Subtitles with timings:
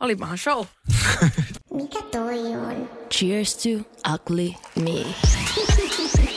[0.00, 0.64] olipahan show.
[1.74, 2.90] Mikä toi on?
[3.10, 3.68] Cheers to
[4.14, 5.06] ugly me.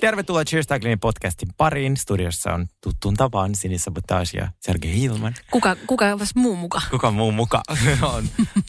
[0.00, 1.96] Tervetuloa Cheers Taglinin podcastin pariin.
[1.96, 5.34] Studiossa on tuttuun tapaan Sinis Sabotage ja Sergei Hilman.
[5.50, 6.04] Kuka, kuka
[6.34, 6.80] muu muka?
[6.90, 7.62] Kuka muu muka
[8.16, 8.24] on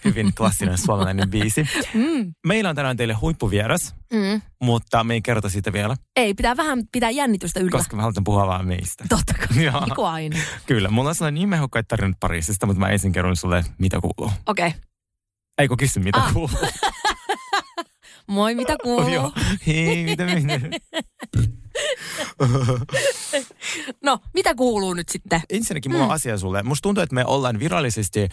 [0.05, 1.67] hyvin klassinen suomalainen biisi.
[1.93, 2.33] Mm.
[2.47, 4.41] Meillä on tänään teille huippuvieras, Mm.
[4.61, 7.71] mutta me ei kerrota siitä vielä, Ei, pitää vähän pitää jännitystä yllä.
[7.71, 9.03] koska me halutaan puhua vaan meistä.
[9.09, 9.63] Totta kai.
[9.63, 9.85] Joo.
[9.85, 10.37] Niin aina.
[10.65, 14.33] Kyllä, mulla on sellainen niin mehukkaita tarinat Pariisista, mutta mä ensin kerron sulle, mitä kuuluu.
[14.45, 14.67] Okei.
[14.67, 14.79] Okay.
[15.57, 16.33] Ei kun kysy, mitä Ah.
[16.33, 16.49] kuuluu.
[18.31, 19.09] Moi, mitä kuuluu?
[19.09, 19.31] Joo.
[19.67, 20.59] Hei, mitä minä?
[24.03, 25.41] No, mitä kuuluu nyt sitten?
[25.49, 26.63] Ensinnäkin mulla on asia sulle.
[26.63, 28.27] Musta tuntuu, että me ollaan virallisesti äh,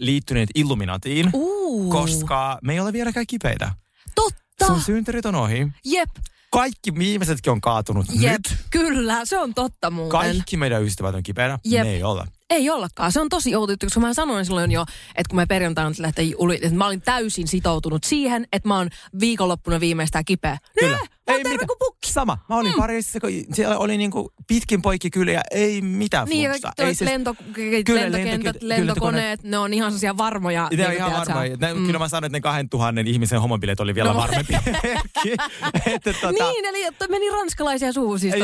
[0.00, 1.90] liittyneet Illuminatiin, Uu.
[1.90, 3.70] koska me ei ole vieläkään kipeitä.
[4.14, 4.66] Totta.
[4.66, 5.66] Sun synttärit on ohi.
[5.84, 6.10] Jep,
[6.50, 8.32] Kaikki viimeisetkin on kaatunut jep.
[8.32, 8.56] nyt.
[8.70, 10.10] Kyllä, se on totta muuten.
[10.10, 11.58] Kaikki meidän ystävät on kipeänä.
[11.64, 11.84] Jep.
[11.84, 12.26] Me ei olla.
[12.52, 13.12] Ei ollakaan.
[13.12, 14.82] Se on tosi outo juttu, koska mä sanoin silloin jo,
[15.16, 18.88] että kun me perjantaina lähtee uli, että mä olin täysin sitoutunut siihen, että mä oon
[19.20, 20.58] viikonloppuna viimeistään kipeä.
[20.80, 20.98] Kyllä.
[21.26, 21.66] Terve mitään.
[21.66, 22.12] kuin pukki.
[22.12, 22.38] Sama.
[22.48, 22.76] Mä olin mm.
[22.78, 26.72] Pariisissa, kun siellä oli niinku pitkin poikki kyliä, ei mitään Niin, flunssaa.
[26.78, 30.68] ei siis- lento, Kyllä, lentokentät, lentokentät, lentokoneet, ne on ihan sellaisia varmoja.
[30.76, 31.40] Ne on niin, ihan varma.
[31.60, 31.86] Ne, mm.
[31.86, 34.16] Kyllä mä sanoin, että ne 2000 ihmisen homobileet oli vielä No.
[34.18, 34.54] varmempi
[35.86, 38.34] että tota, Niin, eli että meni ranskalaisia suuhun siis.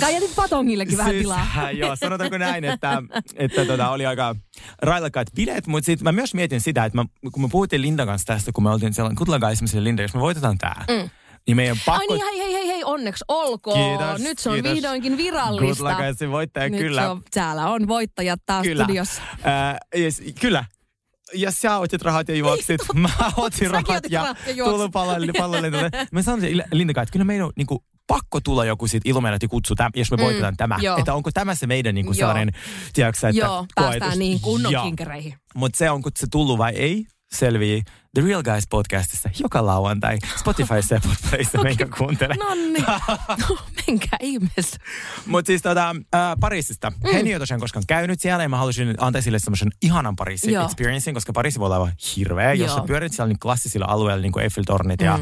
[0.00, 1.70] Kai jätit patongillekin vähän Siis, tilaa.
[1.72, 3.02] joo, sanotaanko näin, että,
[3.36, 4.34] että tota, oli aika
[4.82, 8.26] railakkaat bileet, mutta sitten mä myös mietin sitä, että mä, kun me puhuttiin Lindan kanssa
[8.26, 11.10] tästä, kun me oltiin siellä kutlagaismiselle Linda, jos me voitetaan tää, mm.
[11.46, 12.12] niin meidän pakko...
[12.12, 13.98] Ai niin, hei, hei, hei, hei, onneksi olkoon.
[13.98, 14.72] Kiitos, Nyt se on kiitos.
[14.74, 15.66] vihdoinkin virallista.
[15.84, 17.02] Kutlagaisin voittaja, Nyt kyllä.
[17.02, 18.84] Se on, täällä on voittajat taas Kyllä.
[18.84, 19.22] studiossa.
[19.46, 20.64] Äh, yes, kyllä.
[21.34, 22.80] Ja sä otit rahat ja juoksit.
[22.94, 24.74] Mä otin Säkin rahat ja rahat ja juoksit.
[24.74, 25.32] tullut pallolle.
[25.38, 25.70] pallolle.
[26.12, 29.74] Mä sanoin sille Linda, että kyllä meidän on niinku, pakko tulla joku sit Illuminati kutsu,
[29.74, 30.78] täm, jos me Mm, voitetaan tämä.
[30.80, 30.98] joo.
[30.98, 32.54] Että onko tämä se meidän niinku sellainen,
[32.92, 34.18] tiedätkö, että Joo, päästään koetus?
[34.18, 35.34] niihin kunnon kinkereihin.
[35.54, 37.82] Mutta se on, kun se tullut vai ei, selvii
[38.14, 42.34] The Real Guys podcastissa joka lauantai Spotifyssa ja Podplayssa meikä kuuntele.
[42.34, 42.84] No niin.
[43.48, 44.76] No, menkää ihmeessä.
[45.26, 46.90] Mutta siis tota, äh, Pariisista.
[46.90, 47.06] Mm.
[47.06, 50.64] Ei ole tosiaan koskaan käynyt siellä ja mä halusin antaa sille semmoisen ihanan Pariisin Joo.
[50.64, 52.52] experiencing, koska Pariisi voi olla aivan hirveä.
[52.52, 55.18] Jos sä pyörit siellä niin klassisilla alueilla, niin kuin Eiffeltornit ja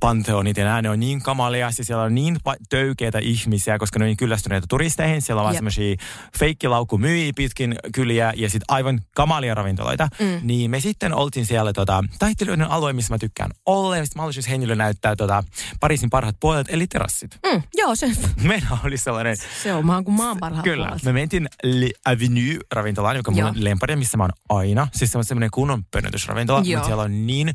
[0.00, 1.70] Pantheonit ja nämä, ne on niin kamalia.
[1.70, 2.36] Siis siellä on niin
[2.68, 5.22] töykeitä ihmisiä, koska ne on niin kyllästyneitä turisteihin.
[5.22, 5.96] Siellä on vaan semmoisia
[6.38, 10.08] feikkilaukumyyjiä pitkin kyliä ja sitten aivan kamalia ravintoloita.
[10.20, 10.40] Mm.
[10.42, 13.96] Niin me sitten oltiin siellä tota, taiteilijoiden alue, missä mä tykkään olla.
[13.96, 15.44] Ja mä halusin Heinille näyttää tota,
[15.80, 17.38] Pariisin parhaat puolet, eli terassit.
[17.52, 18.12] Mm, joo, se,
[18.42, 20.86] Meillä oli sellainen se on maan kuin maan parhaat Kyllä.
[20.86, 21.02] puolet.
[21.02, 23.52] Me mentiin Le Avenue-ravintolaan, joka on Joo.
[23.52, 24.88] mun lempari, missä mä oon aina.
[24.94, 26.78] Siis se on semmoinen kunnon pönötysravintola, Joo.
[26.78, 27.54] mutta siellä on niin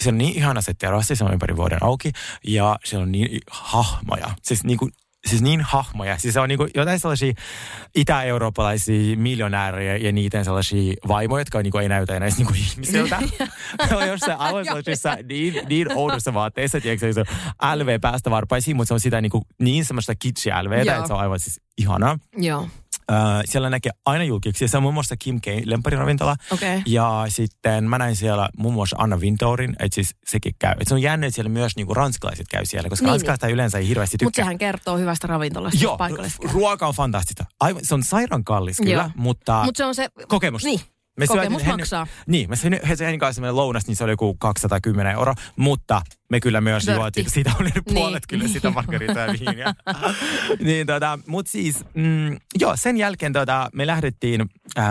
[0.00, 2.12] se on niin ihana se terassi, se on ympäri vuoden auki
[2.46, 4.30] ja siellä on niin hahmoja.
[4.42, 4.92] Siis niin kuin
[5.26, 6.18] Siis niin hahmoja.
[6.18, 7.32] Siis se on niinku jotain sellaisia
[7.94, 13.22] itä-eurooppalaisia miljonäärejä ja niiden sellaisia vaimoja, jotka niinku ei näytä enää niinku ihmisiltä.
[13.90, 18.76] ne on jossain aivan sellaisissa niin, niin oudossa vaatteissa, tiedätkö, se on LV päästä varpaisiin,
[18.76, 22.18] mutta se on sitä niinku, niin semmoista kitschia LVtä, että se on aivan siis ihanaa.
[22.36, 22.68] Joo,
[23.12, 24.68] Äh, siellä näkee aina julkiksi.
[24.68, 25.44] Se on muun muassa Kim K.
[25.64, 26.36] lempäriravintola.
[26.52, 26.82] okei.
[26.86, 30.74] Ja sitten mä näin siellä muun muassa Anna Windourin, että siis sekin käy.
[30.80, 33.50] Et se on jännä, että siellä myös niinku ranskalaiset käy siellä, koska Niin, niin, ranskalaiset
[33.54, 34.44] yleensä ei hirveästi Mutta tykkää.
[34.44, 35.98] sehän kertoo hyvästä ravintolasta, Joo,
[36.52, 37.44] ruoka on fantastista.
[37.60, 39.10] Aivan, se on sairaan kallis kyllä, Joo.
[39.16, 40.08] mutta Mutta se on se...
[40.28, 40.64] kokemus.
[40.64, 40.80] Niin,
[41.16, 42.06] Me kokemus syötiin maksaa.
[42.26, 46.40] Niin, me söin Henin kanssa semmoinen lounas, niin se oli joku 210 euroa, mutta me
[46.40, 47.94] kyllä myös juotiin, siitä oli nyt Niin.
[47.94, 49.74] puolet kyllä sitä margaritaa ja viiniä.
[50.64, 54.44] niin tota, mutta siis, mm, joo, sen jälkeen tota, me lähdettiin
[54.78, 54.84] äh,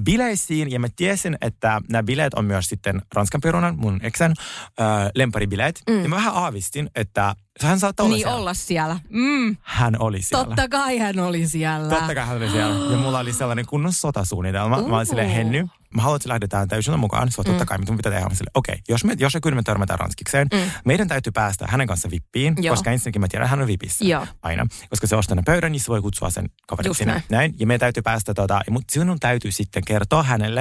[0.00, 4.34] bileisiin ja mä tiesin, että nämä bileet on myös sitten Ranskan perunan, mun eksän,
[4.80, 5.82] äh, lemparibileet.
[5.90, 6.02] Mm.
[6.02, 8.38] Ja mä vähän aavistin, että hän saattaa olla Niin siellä.
[8.40, 9.00] olla siellä.
[9.08, 10.44] Mm, Hän oli siellä.
[10.44, 11.88] totta kai hän oli siellä.
[11.88, 12.92] Totta kai hän oli siellä.
[12.92, 14.82] Ja mulla oli sellainen kunnon sotasuunnitelma.
[14.82, 15.30] Mä olin silleen.
[15.30, 17.30] Henny, mä haluan, että lähdetään täysillä mukaan.
[17.30, 18.26] Se on totta kai, mitä pitää tehdä.
[18.54, 20.70] Okei, okay, jos, me, jos ja kyllä me törmätään ranskikseen, mm.
[20.84, 22.72] meidän täytyy päästä hänen kanssa vippiin, Joo.
[22.72, 24.04] koska ensinnäkin mä tiedän, että hän on vipissä.
[24.04, 24.26] Joo.
[24.42, 24.66] Aina.
[24.90, 27.12] Koska se ostaa ne pöydän, niin se voi kutsua sen kaverin Just sinne.
[27.12, 27.24] näin.
[27.30, 27.54] näin.
[27.58, 30.60] Ja meidän täytyy päästä, tota, mutta sinun täytyy sitten kertoa hänelle,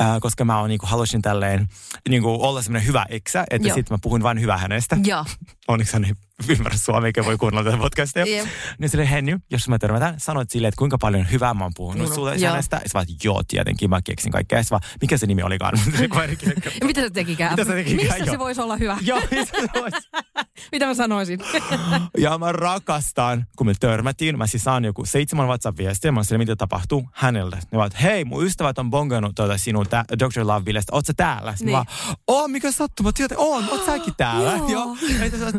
[0.00, 1.68] äh, koska mä oon, niinku, halusin tälleen
[2.08, 4.96] niinku, olla semmoinen hyvä eksä, että sitten mä puhun vain hyvää hänestä.
[5.04, 5.24] Joo.
[5.68, 6.12] Onneksi hän ei
[6.48, 8.24] ymmärrä suomea, eikä voi kuunnella tätä podcastia.
[8.26, 8.46] Jep.
[8.78, 12.08] Niin sille Henny, jos mä törmätään, sanoit silleen, että kuinka paljon hyvää mä oon puhunut
[12.08, 12.50] No, sulle joo.
[12.50, 12.76] hänestä.
[12.76, 14.58] Ja sä vaan, joo, tietenkin mä keksin kaikkea.
[14.58, 15.78] Ja vaan, mikä se nimi olikaan?
[16.84, 17.52] Mitä se tekikään?
[17.52, 18.30] Mitä se tekikään, Mistä joo.
[18.30, 18.98] se voisi olla hyvä?
[19.00, 20.08] joo, mitä se olisi?
[20.72, 21.40] Mitä mä sanoisin?
[22.18, 26.38] Ja mä rakastan, kun me törmättiin, mä siis saan joku seitsemän WhatsApp-viestiä, mä oon sille,
[26.38, 27.56] mitä tapahtuu häneltä.
[27.70, 30.40] Ne ovat, hei, mun ystävät on bongannut tuota sinun tä- Dr.
[30.40, 31.50] Love-bilestä, oot sä täällä?
[31.52, 31.78] Sitten Niin.
[31.78, 31.84] mä
[32.26, 34.52] oo, mikä sattuma, tiedät, oon, oot säkin täällä?
[34.52, 34.68] Joo.
[34.68, 34.96] Joo.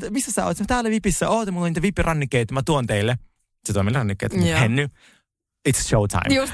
[0.09, 0.57] Missä sä oot?
[0.67, 3.17] Täällä Vipissä, oot, mulla on niitä Vipi-rannikkeita, mä tuon teille.
[3.65, 4.33] Se tuo meille rannikkeet.
[4.59, 4.87] Henny,
[5.69, 6.35] it's showtime.
[6.35, 6.53] Just.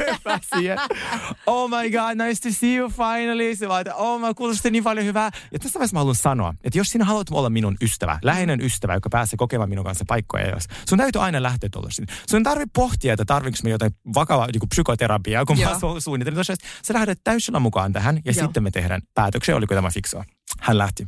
[0.54, 0.78] Siihen.
[1.46, 3.56] Oh my god, nice to see you finally.
[3.56, 5.30] Se vaan, että oh mä kuulosti niin paljon hyvää.
[5.52, 8.94] Ja tässä vaiheessa mä haluan sanoa, että jos sinä haluat olla minun ystävä, läheinen ystävä,
[8.94, 12.08] joka pääsee kokemaan minun kanssa paikkoja, jos sun täytyy aina lähteä tuollaisiin.
[12.30, 15.70] Sun tarvitse pohtia, että tarvitsetko me jotain vakavaa niin psykoterapiaa, kun Joo.
[15.70, 16.44] mä su- suunnittelin.
[16.82, 18.44] Sä lähdet täysillä mukaan tähän ja Joo.
[18.44, 20.24] sitten me tehdään päätöksiä, oliko tämä fiksua.
[20.60, 21.06] Hän lähti.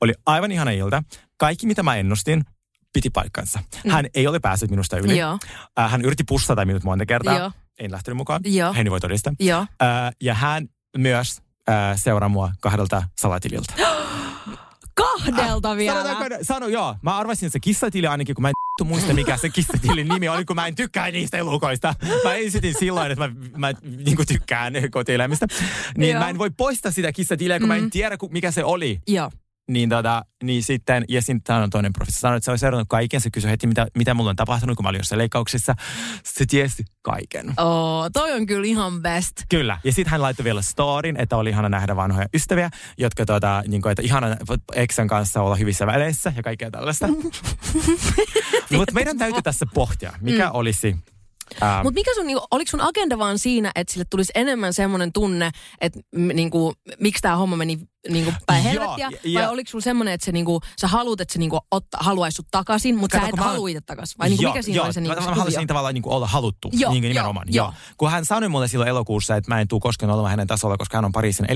[0.00, 1.02] Oli aivan ihana ilta.
[1.36, 2.44] Kaikki, mitä mä ennustin,
[2.92, 3.58] piti paikkansa.
[3.88, 5.12] Hän ei ole päässyt minusta yli.
[5.12, 5.18] Mm.
[5.18, 5.38] Joo.
[5.78, 7.38] Äh, hän yritti pussata minut monta kertaa.
[7.38, 7.52] Joo.
[7.78, 8.40] En lähtenyt mukaan.
[8.44, 8.74] Joo.
[8.74, 9.32] Henni voi todistaa.
[9.40, 9.60] Joo.
[9.60, 13.74] Äh, ja hän myös äh, seuraa mua kahdelta salatililta.
[14.94, 16.02] Kahdelta vielä.
[16.02, 16.96] Sanotaanko, sano joo.
[17.02, 20.44] Mä arvasin se kissatili ainakin, kun mä en vittu muista mikä se kissatilin nimi oli,
[20.44, 21.94] kun mä en tykkää niistä elukoista.
[22.24, 23.72] Mä esitin silloin, että mä, mä
[24.04, 25.46] niin tykkään kotieläimistä.
[25.96, 26.22] Niin Joo.
[26.22, 27.68] mä en voi poistaa sitä kissatiliä, kun mm.
[27.68, 29.00] mä en tiedä, ku- mikä se oli.
[29.08, 29.30] Joo.
[29.68, 33.20] Niin, tota, niin sitten, ja sitten on toinen professori sanoi, että se oli seurannut kaiken.
[33.20, 35.74] Se kysyi heti, mitä, mitä mulla on tapahtunut, kun mä olin jossain leikkauksissa.
[36.24, 37.48] Se tiesi kaiken.
[37.48, 39.32] Oh, toi on kyllä ihan best.
[39.48, 39.78] Kyllä.
[39.84, 43.82] Ja sitten hän laittoi vielä storin, että oli ihana nähdä vanhoja ystäviä, jotka tota, niin
[43.82, 44.36] kuin, että ihana
[44.74, 47.08] eksän kanssa olla hyvissä väleissä ja kaikkea tällaista.
[48.76, 50.50] Mutta meidän täytyy tässä pohtia, mikä mm.
[50.54, 50.96] olisi...
[51.62, 55.12] Ähm, Mutta mikä sun, niinku, oliko sun agenda vaan siinä, että sille tulisi enemmän semmoinen
[55.12, 55.50] tunne,
[55.80, 57.78] että niinku, miksi tämä homma meni
[58.08, 59.30] niinku, päin Joo, helvettiä?
[59.32, 62.36] ja- vai oliko sulla semmoinen, että se, niinku, sä haluat, että se niinku, otta, haluaisi
[62.36, 64.18] sut takaisin, mutta sä et mä- halua itse takaisin?
[64.18, 65.66] Vai niinku, joo, mikä siinä joo, oli se mä, niinku, mä haluaisin kuvio?
[65.66, 67.46] tavallaan niin kuin olla haluttu, Joo, niin joo, nimenomaan.
[67.50, 67.66] joo.
[67.66, 67.74] Joo.
[67.96, 70.96] Kun hän sanoi mulle silloin elokuussa, että mä en tule koskaan olemaan hänen tasolla, koska
[70.98, 71.46] hän on Pariisin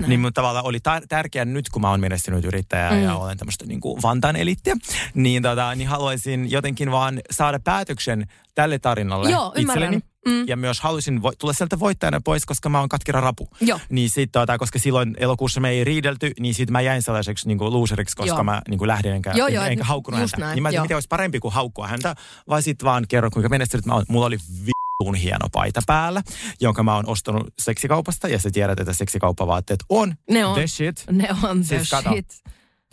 [0.00, 0.10] näin.
[0.10, 3.02] Niin mun tavallaan oli tar- tärkeää nyt, kun mä oon menestynyt yrittäjä mm.
[3.02, 4.76] ja olen tämmöistä niin kuin Vantaan eliittiä,
[5.14, 9.84] niin, tota, niin haluaisin jotenkin vaan saada päätöksen tälle tarinalle Joo, ymmärrän.
[9.94, 10.11] itselleni.
[10.26, 10.48] Mm.
[10.48, 13.48] Ja myös halusin vo- tulla sieltä voittajana pois, koska mä oon katkera rapu.
[13.60, 13.80] Joo.
[13.90, 17.58] Niin sit, tota, koska silloin elokuussa me ei riidelty, niin sit mä jäin sellaiseksi niin
[17.60, 18.44] loseriksi, koska Joo.
[18.44, 20.36] mä niin kuin lähdin enkä, Joo, joo, enkä haukkunut häntä.
[20.36, 20.84] näin, Niin mä joo.
[20.84, 22.14] miten olisi parempi kuin haukkua häntä,
[22.48, 24.04] vai sit vaan kerro kuinka menestynyt mä oon.
[24.08, 26.22] Mulla oli vittuun hieno paita päällä,
[26.60, 30.54] jonka mä oon ostanut seksikaupasta, ja sä tiedät, että seksikauppavaatteet on Ne on.
[30.54, 31.04] the shit.
[31.10, 32.10] Ne on the Siis kato.
[32.10, 32.42] shit.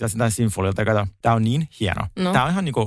[0.01, 2.07] Ja sitä Sinfolilta, kato, tää on niin hieno.
[2.15, 2.33] No.
[2.33, 2.85] Tää on ihan niinku,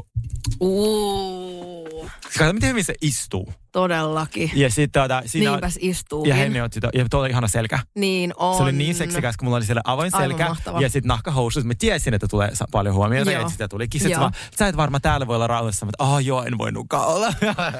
[2.02, 3.52] Uuu, kato miten hyvin se istuu.
[3.72, 4.50] todellakin.
[4.54, 6.28] Ja sit tota, siinä Niinpäs istuukin.
[6.30, 7.78] ja Henni otti, to, ja tuolla ihana selkä.
[7.94, 8.56] Niin on.
[8.56, 10.80] Se oli niin seksikäs, kun mulla oli siellä avoin Aivan selkä mahtava.
[10.80, 11.64] ja sitten nahkahousut.
[11.64, 13.42] Mä tiesin, että tulee paljon huomiota Joo.
[13.42, 13.88] ja sitä tuli.
[14.08, 14.20] Joo.
[14.20, 17.32] Vaan, sä et varmaan täällä voi olla rauhassa, mutta oh, joo, en voinutkaan olla.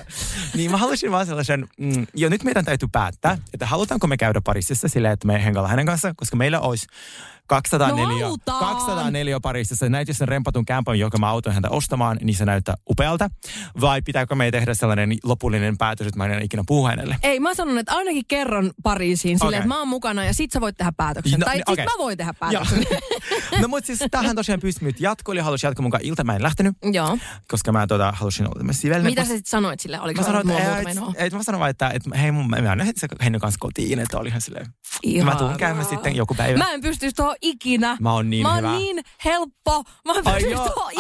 [0.57, 4.41] niin mä halusin vaan sellaisen, mm, jo nyt meidän täytyy päättää, että halutaanko me käydä
[4.41, 6.87] Pariisissa silleen, että me hengalla hänen kanssa, koska meillä olisi
[7.53, 8.61] 204, No halutaan.
[8.61, 9.89] 204 Pariisissa.
[9.89, 13.31] Näet, jos sen rempatun kämpän, joka mä autoin häntä ostamaan, niin se näyttää upealta.
[13.81, 17.17] Vai pitääkö me tehdä sellainen lopullinen päätös, että mä en ikinä puhu hänelle?
[17.23, 19.59] Ei, mä sanon, että ainakin kerran Pariisiin silleen, Okei.
[19.59, 21.41] että mä oon mukana ja sit sä voit tehdä päätöksen.
[21.41, 21.85] No, tai niin, sit okei.
[21.85, 22.87] mä voin tehdä päätöksen.
[23.63, 26.25] no mutta siis tähän tosiaan pystyi nyt jatkoon ja halusin jatkaa mukaan ilta.
[26.25, 27.19] Mä en lähtenyt, Joo.
[27.49, 29.11] koska mä tota, halusin olla tämmöinen sivellinen.
[29.11, 30.01] Mitä sä sit sanoit sille?
[30.01, 32.57] Oliko Mä sä sanoin, että, et, et, mä sanoin vaan, että, että hei mun, mä
[32.57, 34.67] annan se Henny kanssa kotiin, että oli ihan silleen.
[35.25, 36.59] Mä tuun käymään sitten joku päivä.
[36.59, 37.97] Mä en pystyisi tuohon ikinä.
[38.01, 38.73] Mä oon niin mä oon hyvä.
[38.73, 39.83] niin helppo.
[40.05, 40.41] Mä tuohon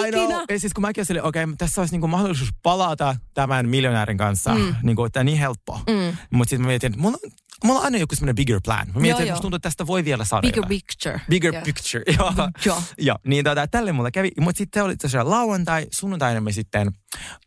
[0.06, 0.22] I know.
[0.24, 0.44] ikinä.
[0.50, 4.54] Ja siis kun mäkin olin okei, okay, tässä olisi niinku mahdollisuus palata tämän miljonäärin kanssa.
[4.54, 4.74] Mm.
[4.82, 5.80] Niinku, että niin helppo.
[5.88, 6.16] Mm.
[6.30, 7.30] Mutta sitten mä mietin, että mulla, on-
[7.64, 8.86] mulla on aina joku semmoinen bigger plan.
[8.94, 10.68] Mä mietin, Joo, että tuntuu, että tästä voi vielä saada Bigger jotain.
[10.68, 11.20] picture.
[11.30, 11.62] Bigger Joo.
[11.64, 12.32] picture, joo.
[12.64, 12.82] Joo.
[12.98, 14.30] Joo, niin tota, tälle mulla kävi.
[14.40, 16.90] Mutta sitten oli tosiaan lauantai, sunnuntaina me sitten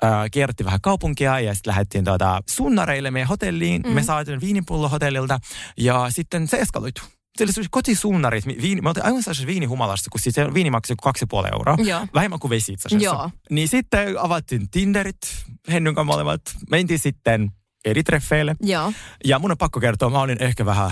[0.04, 3.82] äh, kierrettiin vähän kaupunkia ja sitten lähdettiin tota, sunnareille meidän hotelliin.
[3.82, 3.92] Mm.
[3.92, 5.40] Me saatiin viinipullo hotellilta
[5.78, 6.58] ja sitten se
[7.44, 7.54] eskaloitu.
[7.96, 11.48] Se oli mi- Viini, mä otin aivan sellaisessa viinihumalassa, kun siis viini maksoi kaksi puoli
[11.54, 11.76] euroa.
[11.84, 12.08] Joo.
[12.14, 13.06] Vähemmän kuin vesi itse asiassa.
[13.06, 13.30] Joo.
[13.50, 15.18] Niin sitten avattiin Tinderit,
[15.72, 16.42] Hennyn kanssa molemmat.
[16.70, 17.52] Mentiin sitten
[17.86, 18.56] eri treffeille.
[18.62, 18.94] Joo.
[19.26, 20.92] Ja mun on pakko kertoa, mä olin ehkä vähän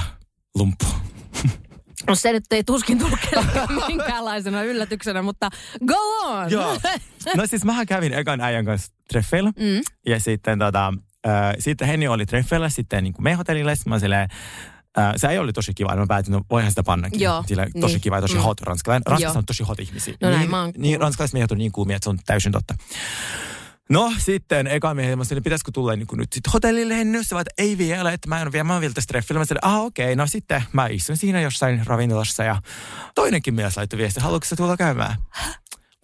[0.56, 0.86] lumppu.
[2.08, 5.50] No se nyt ei tuskin tullut kellekään minkäänlaisena yllätyksenä, mutta
[5.86, 6.52] go on!
[6.52, 6.78] Joo.
[7.38, 9.50] No siis mähän kävin ekan äijän kanssa treffeillä.
[9.50, 9.82] Mm.
[10.06, 10.94] Ja sitten tota,
[11.28, 13.76] äh, sitten Henni oli treffeillä sitten niin kuin me hotellille.
[13.76, 14.30] Sitten mä silleen,
[14.98, 15.96] äh, se ei ollut tosi kiva.
[15.96, 17.20] Mä päätin, että voihan sitä pannakin.
[17.20, 18.02] Joo, Sillä tosi niin.
[18.02, 18.42] kiva ja tosi Mm.
[18.42, 19.06] hot ranskalainen.
[19.06, 20.14] Ranskassa on tosi hot ihmisiä.
[20.22, 22.52] No näin niin, mä oon niin ranskalaiset miehet on niin kuumia, että se on täysin
[22.52, 22.76] totta.
[23.90, 27.64] No sitten eka miehen mä sanoin, pitäisikö tulla niin nyt sitten hotellille hennyssä, vaan että
[27.64, 29.40] ei vielä, että mä en ole vielä, mä oon vielä treffillä.
[29.40, 32.62] Mä sanoin, ah okei, okay, no sitten mä istun siinä jossain ravintolassa ja
[33.16, 35.16] toinenkin mies laittoi viesti, haluatko sä tulla käymään?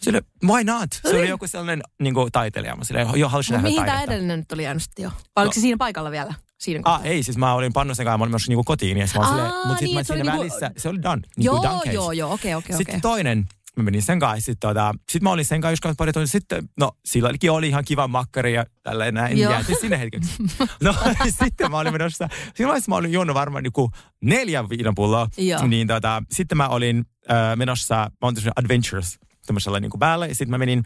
[0.02, 0.90] Sille, why not?
[0.94, 2.76] Se oli joku sellainen niin kuin, taiteilija.
[2.76, 5.10] Mä sille, jo halusin No, nähdä mihin tämä edellinen nyt oli jäänyt jo?
[5.36, 6.34] Vai oliko se siinä paikalla vielä?
[6.60, 9.16] Siinä Ah, ei, siis mä olin Pannusen kanssa, mä olin menossa niinku kotiin, ja sit
[9.16, 11.22] mä olin silleen, mutta niin, sitten mä se oli siinä niinku- välissä, se oli done.
[11.38, 11.92] Niinku joo, done case.
[11.92, 13.02] joo, joo, okei, okei, Sitten okei.
[13.02, 16.28] toinen, mä menin sen kanssa, sitten tota, sit mä olin sen kanssa just pari tuntia
[16.28, 19.52] sitten, no silloinkin oli ihan kiva makkari ja tälleen näin, Joo.
[19.52, 20.32] jäätiin sinne hetkeksi.
[20.84, 20.96] No
[21.46, 22.28] sitten mä olin menossa,
[22.60, 25.68] vaiheessa mä olin juonut varmaan joku neljän viinapulloa, Joo.
[25.68, 30.26] niin tota, sitten mä olin äh, menossa, mä olin tässä adventures, tämmöisellä niin kuin päällä,
[30.28, 30.84] ja sitten mä menin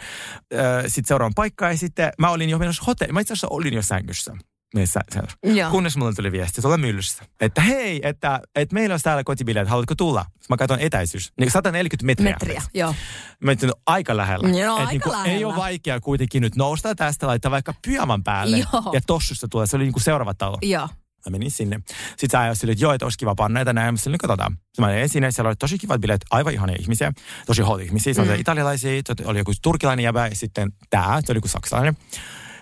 [0.53, 3.73] äh, sitten seuraavaan paikkaan, ja sitten mä olin jo menossa hotelliin, mä itse asiassa olin
[3.73, 4.33] jo sängyssä.
[4.73, 5.01] Meissä,
[5.43, 5.71] Joo.
[5.71, 9.95] Kunnes mulle tuli viesti tuolla myllyssä, että hei, että, että meillä olisi täällä kotibileet, haluatko
[9.95, 10.25] tulla?
[10.49, 12.31] Mä katson etäisyys, niin 140 metriä.
[12.33, 12.95] Metriä, joo.
[13.43, 14.49] Mä ajattelin, no, aika lähellä.
[14.49, 15.31] Joo, Et aika niinku, lähellä.
[15.33, 18.57] Ei ole vaikea kuitenkin nyt nousta tästä, laittaa vaikka pyjaman päälle.
[18.57, 18.93] Joo.
[18.93, 20.57] Ja tossusta tulee, se oli niinku seuraava talo.
[20.61, 20.89] Joo.
[21.25, 21.79] Mä menin sinne.
[22.09, 23.93] Sitten sä ajoi silleen, että joo, että olisi kiva panna näitä näin.
[23.93, 24.51] Mä sanoin, katsotaan.
[24.53, 27.11] Sitten mä menin sinne, siellä oli tosi kivat bileet, aivan ihania ihmisiä.
[27.45, 28.13] Tosi hot ihmisiä.
[28.13, 28.39] Se oli Mm.
[28.39, 31.97] italialaisia, oli joku turkilainen jäbä ja sitten tää, se oli joku saksalainen.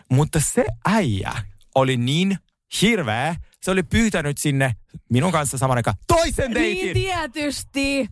[0.09, 1.31] Mutta se äijä
[1.75, 2.37] oli niin
[2.81, 4.75] hirveä, se oli pyytänyt sinne
[5.09, 6.93] minun kanssa saman aikaan toisen Niin deitin.
[6.93, 8.07] tietysti.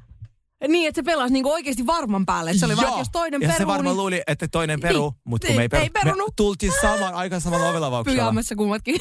[0.68, 2.54] Niin, että se pelasi niinku oikeasti varman päälle.
[2.54, 2.89] Se oli vaan, Joo.
[2.92, 5.22] että jos toinen ja peruu, se varmaan niin luuli, että toinen peru, Niin.
[5.25, 6.28] mutta kun Niin, me ei, peru, ei perunut.
[6.28, 8.16] Me tultiin samaan aikaan samalla ovelavauksella.
[8.16, 8.96] pyjaamassa kummatkin.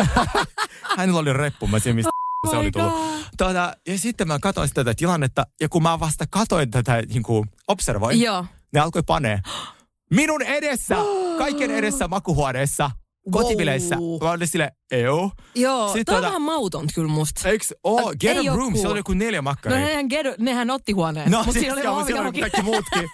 [0.96, 2.10] Hänellä oli reppu, mä tiedän, mistä
[2.50, 2.92] se oli tullut.
[2.92, 3.10] Oh.
[3.38, 7.22] Tuota, ja sitten mä katsoin sitä tätä tilannetta, ja kun mä vasta katoin tätä, niin
[7.22, 8.44] kuin observoin, Joo.
[8.72, 9.40] ne alkoi panee.
[10.14, 10.96] Minun edessä,
[11.38, 12.90] kaiken edessä makuhuoneessa,
[13.30, 13.96] kotibileissä.
[13.96, 14.22] Wow.
[14.24, 15.30] Mä olin silleen, eu.
[15.54, 17.48] Joo, Sitten toi on tuota- vähän mautonta kyllä musta.
[17.48, 18.12] Eiks oo?
[18.20, 18.74] Get Ei a oo room, cool.
[18.80, 19.78] siellä oli joku neljä No makkaria.
[19.78, 23.02] nehän, gedo, nehän otti huoneen, No, mutta siis, siinä oli siellä oli kaikki muutkin.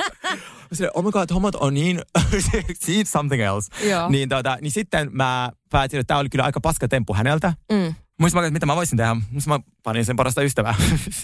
[0.70, 2.02] Mä silleen, oh my god, hommat on niin,
[2.84, 3.88] see something else.
[3.88, 4.08] Joo.
[4.08, 7.52] Niin, tota, niin sitten mä päätin, että tämä oli kyllä aika paska temppu häneltä.
[7.72, 7.94] Mm.
[8.20, 9.14] Muistin että mitä mä voisin tehdä.
[9.46, 10.74] Mä panin sen parasta ystävää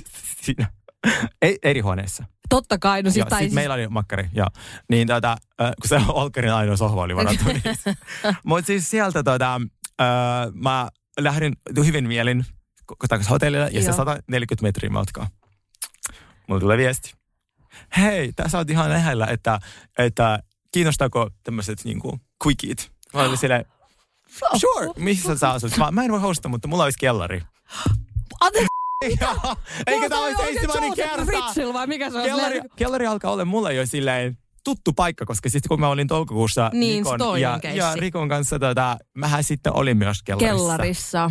[0.45, 0.67] siinä.
[1.42, 2.25] Ei, eri huoneessa.
[2.49, 4.47] Totta kai, no siis, Joo, tai sit siis, meillä oli makkari, joo.
[4.88, 7.44] Niin tota, äh, kun se Olkkarin ainoa sohva oli varattu.
[7.44, 7.62] niin.
[8.44, 9.61] Mutta siis sieltä tota,
[10.00, 10.06] äh,
[10.54, 10.88] mä
[11.21, 11.52] lähdin
[11.85, 12.44] hyvin mielin
[13.09, 13.97] takaisin hotellille ja se Joo.
[13.97, 15.28] 140 metriä matkaa.
[16.49, 17.14] Mulla tulee viesti.
[17.97, 19.61] Hei, tässä oot ihan lähellä, että,
[19.99, 20.42] että
[20.73, 22.92] kiinnostaako tämmöiset niinku quickiet?
[23.14, 23.64] Mä olin silleen,
[24.61, 25.76] sure, missä sä asut?
[25.76, 27.42] Mä, mä en voi hostaa, mutta mulla olisi kellari.
[28.40, 28.68] Anteeksi,
[29.21, 29.56] Joo,
[29.87, 31.25] Eikä tämä olisi ensimmäinen kerta.
[31.25, 32.25] Fritzl vai mikä se on?
[32.25, 36.71] Kellari, kellari alkaa olla mulle jo silleen tuttu paikka, koska sitten kun mä olin toukokuussa
[36.73, 37.78] Niin, se Rikon, ja, keissi.
[37.78, 40.56] ja Rikon kanssa, tota, mähän sitten olin myös kellarissa.
[40.56, 41.30] Kellarissa.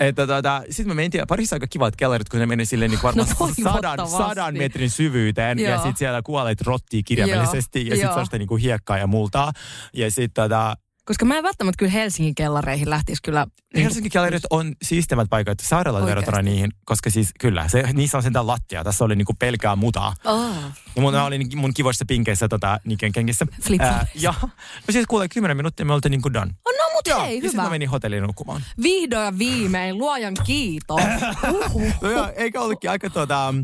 [0.00, 3.28] Että tota, sitten mä mentiin, parissa aika kivat kellarit, kun ne meni silleen niin varmaan
[3.40, 5.58] No sadan, sadan metrin syvyyteen.
[5.58, 5.76] Ja Joo.
[5.78, 7.86] sitten siellä kuolleet rottii kirjaimellisesti.
[7.86, 9.52] Ja sitten sellaista niinku hiekkaa ja multaa.
[9.94, 10.74] Ja sitten tota,
[11.08, 13.46] Koska mä en välttämättä kyllä Helsingin kellareihin lähtisi kyllä.
[13.76, 16.08] Helsingin kellarit on siistemmät paikat sairaala Oikeasti.
[16.10, 18.84] verrattuna niihin, koska siis kyllä, se, niissä on sentään lattia.
[18.84, 20.14] Tässä oli niinku pelkää mutaa.
[20.24, 20.54] Oh.
[20.96, 23.46] Ja mun, mä olin mun kivoissa pinkeissä tota, Niken kengissä.
[23.80, 24.48] Ää, ja no
[24.92, 26.54] siis kuulee, kymmenen minuuttia me oltiin niinku done.
[26.64, 27.62] Oh, no mut Joo, hei, ja sitten hyvä.
[27.62, 28.62] mä menin hotelliin nukkumaan.
[28.82, 31.00] Vihdoin ja viimein, luojan kiitos.
[32.02, 33.54] No joo, eikä ollutkin aika tota...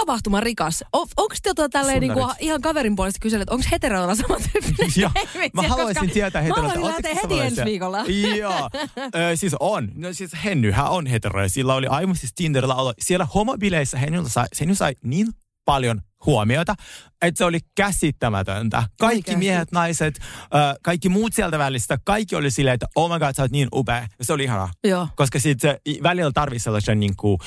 [0.00, 0.84] Tapahtuma rikas.
[0.92, 4.42] O, onko tota tälleen niinku, ihan kaverin puolesta kysellä, että onko heteroilla samat
[4.96, 5.10] Joo,
[5.52, 6.74] mä haluaisin tietää Mä heterolta.
[6.74, 8.04] haluan lähteä heti ensi viikolla.
[8.38, 8.70] Joo,
[9.32, 9.88] Ö, siis on.
[9.94, 12.94] No siis Hennyhän on hetero ja sillä oli aivan siis Tinderillä olla.
[12.98, 15.26] Siellä homobileissä Henny sai, Henny sai niin
[15.64, 16.74] paljon huomiota,
[17.22, 18.82] että se oli käsittämätöntä.
[18.98, 19.36] Kaikki Oikeasti.
[19.38, 20.20] miehet, naiset,
[20.82, 24.06] kaikki muut sieltä välistä, kaikki oli silleen, että oh my god, sä oot niin upea.
[24.18, 24.70] Ja se oli ihanaa.
[24.84, 25.08] Joo.
[25.16, 27.38] Koska sit se välillä tarvii sellaisen niin kuin,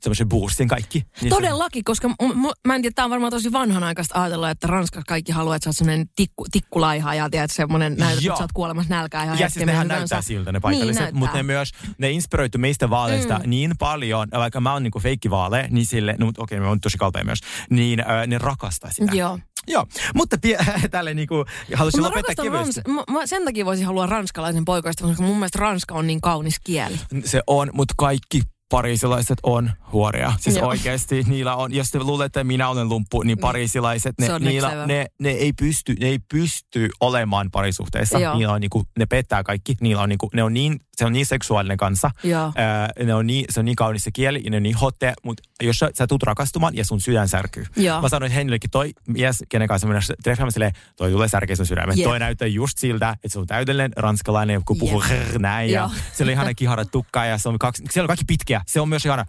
[0.00, 0.98] semmoisen boostin kaikki.
[0.98, 4.50] Niin se- Todellakin, koska m- m- mä en tiedä, tämä on varmaan tosi vanhanaikaista ajatella,
[4.50, 8.32] että Ranskassa kaikki haluaa, että sä oot semmoinen tikku, tikkulaiha ja tiedät, semmoinen näytät, Joo.
[8.34, 10.26] että sä oot kuolemassa nälkää ihan Ja siis nehän näyttää tahansa.
[10.28, 11.18] siltä ne Niin paikalliset, näyttää.
[11.18, 13.50] mutta ne myös, ne inspiroitu meistä vaaleista mm.
[13.50, 17.24] niin paljon, vaikka mä oon niinku feikkivaale, niin sille, no okei, mä oon tosi kalpea
[17.24, 17.38] myös,
[17.70, 19.12] niin äh, ne rakastaa sitä.
[19.16, 19.38] Joo.
[19.66, 20.58] Joo, mutta pie,
[20.90, 22.80] tälle niinku, halusin lopettaa kevyesti.
[22.80, 26.20] rans- mä, mä sen takia voisin halua ranskalaisen poikoista, koska mun mielestä ranska on niin
[26.20, 27.00] kaunis kieli.
[27.24, 30.32] Se on, mutta kaikki pariisilaiset on huoria.
[30.40, 30.68] Siis Joo.
[30.68, 34.42] oikeasti niillä on, jos te luulette, että minä olen lumppu, niin pariisilaiset, ne, Se on
[34.42, 38.18] next niillä, ne, ne, ei pysty, ne ei pysty olemaan parisuhteessa.
[38.18, 38.36] Joo.
[38.36, 39.76] Niillä on niinku, ne pettää kaikki.
[39.80, 42.10] Niillä on niinku, ne on niin, se on niin seksuaalinen kanssa.
[42.22, 42.52] Joo.
[42.56, 45.12] Ää, ne on niin, se on niin kaunis se kieli ja ne on niin hotte,
[45.22, 47.66] mutta jos sä, sä tulet rakastumaan ja sun sydän särkyy.
[47.76, 48.02] Joo.
[48.02, 51.98] Mä sanoin Henrillekin, toi mies, kenen kanssa mennä treffaamaan silleen, toi tulee särkeä sun sydämen.
[51.98, 52.08] Jep.
[52.08, 55.70] Toi näyttää just siltä, että se on täydellinen ranskalainen, kun puhuu rrr, näin.
[55.70, 55.90] Ja Joo.
[56.12, 58.60] se oli ihana kiharat tukkaa ja se on kaksi, siellä on kaikki pitkiä.
[58.66, 59.26] Se on myös ihana.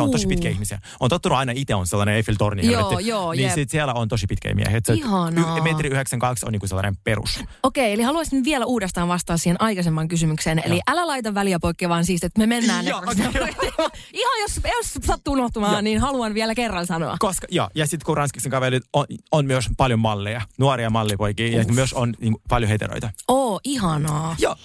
[0.00, 0.80] Pariisissa on tosi pitkä ihmisiä.
[1.00, 2.66] On tottunut aina itse on sellainen Eiffel-torni.
[2.66, 3.06] Joo, helvetti.
[3.08, 3.54] joo, Niin jep.
[3.54, 4.80] sit siellä on tosi pitkä miehiä.
[4.94, 5.60] Ihanaa.
[5.62, 7.40] Metri 92 on niinku sellainen perus.
[7.62, 10.62] Okei, eli haluaisin vielä uudestaan vastaa siihen aikaisemman kysymykseen.
[10.64, 12.86] Eli älä laita väliä poikki, vaan siis, että me mennään.
[12.86, 13.24] Joo, okei.
[14.12, 15.80] Ihan jos, jos sattuu unohtumaan, Joo.
[15.80, 17.16] niin haluan vielä kerran sanoa.
[17.18, 21.64] Koska, joo, ja sitten kun ranskiksen kaverit on, on, myös paljon malleja, nuoria mallipoikia, ja
[21.72, 23.10] myös on niin, paljon heteroita.
[23.28, 24.36] Oo, ihanaa.
[24.38, 24.56] Joo.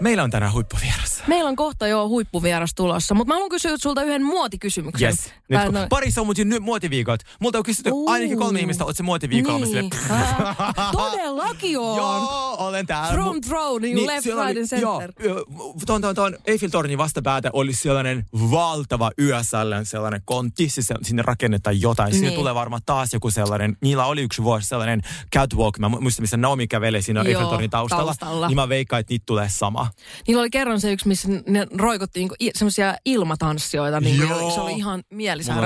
[0.00, 1.07] Meillä on tänään huippuvieras.
[1.28, 5.06] Meillä on kohta jo huippuvieras tulossa, mutta mä haluan kysyä sulta yhden muotikysymyksen.
[5.08, 5.32] Yes.
[5.48, 7.20] Nyt, kun no- Parissa on muuten nyt muotiviikot.
[7.40, 8.10] Multa on kysytty Uu.
[8.10, 9.66] ainakin kolme ihmistä, oot se muotiviikolla?
[9.66, 9.90] Niin.
[10.10, 10.56] Äh,
[10.92, 11.96] todellakin on.
[11.96, 13.12] Joo, olen täällä.
[13.14, 15.12] From throne, niin left, right and center.
[15.24, 15.44] joo,
[15.86, 22.12] tuon, tuon, tuon Eiffeltornin vastapäätä oli sellainen valtava yösällen sellainen kontti, siis sinne rakennetaan jotain.
[22.12, 22.38] Siinä Niin.
[22.38, 25.02] tulee varmaan taas joku sellainen, niillä oli yksi vuosi sellainen
[25.34, 28.48] catwalk, mä mu- muistan missä Naomi kävelee siinä Eiffeltornin taustalla, taustalla.
[28.48, 29.90] niin mä veikkaan, että niitä tulee sama.
[30.26, 34.00] Niillä oli kerran se yksi, missä ne roikotti niinku semmoisia ilmatanssijoita.
[34.00, 34.50] Niinku, Joo.
[34.50, 35.02] Se oli ihan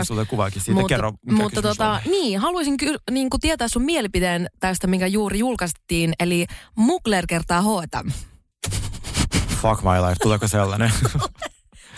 [0.09, 2.11] Mulla on kuvaakin siitä, Mutta, kerro mikä mutta tota, oli.
[2.11, 6.13] niin, haluaisin ky- niin kuin tietää sun mielipiteen tästä, minkä juuri julkaistiin.
[6.21, 8.11] Eli Mugler kertaa H&M.
[9.63, 10.93] Fuck my life, tuleeko sellainen?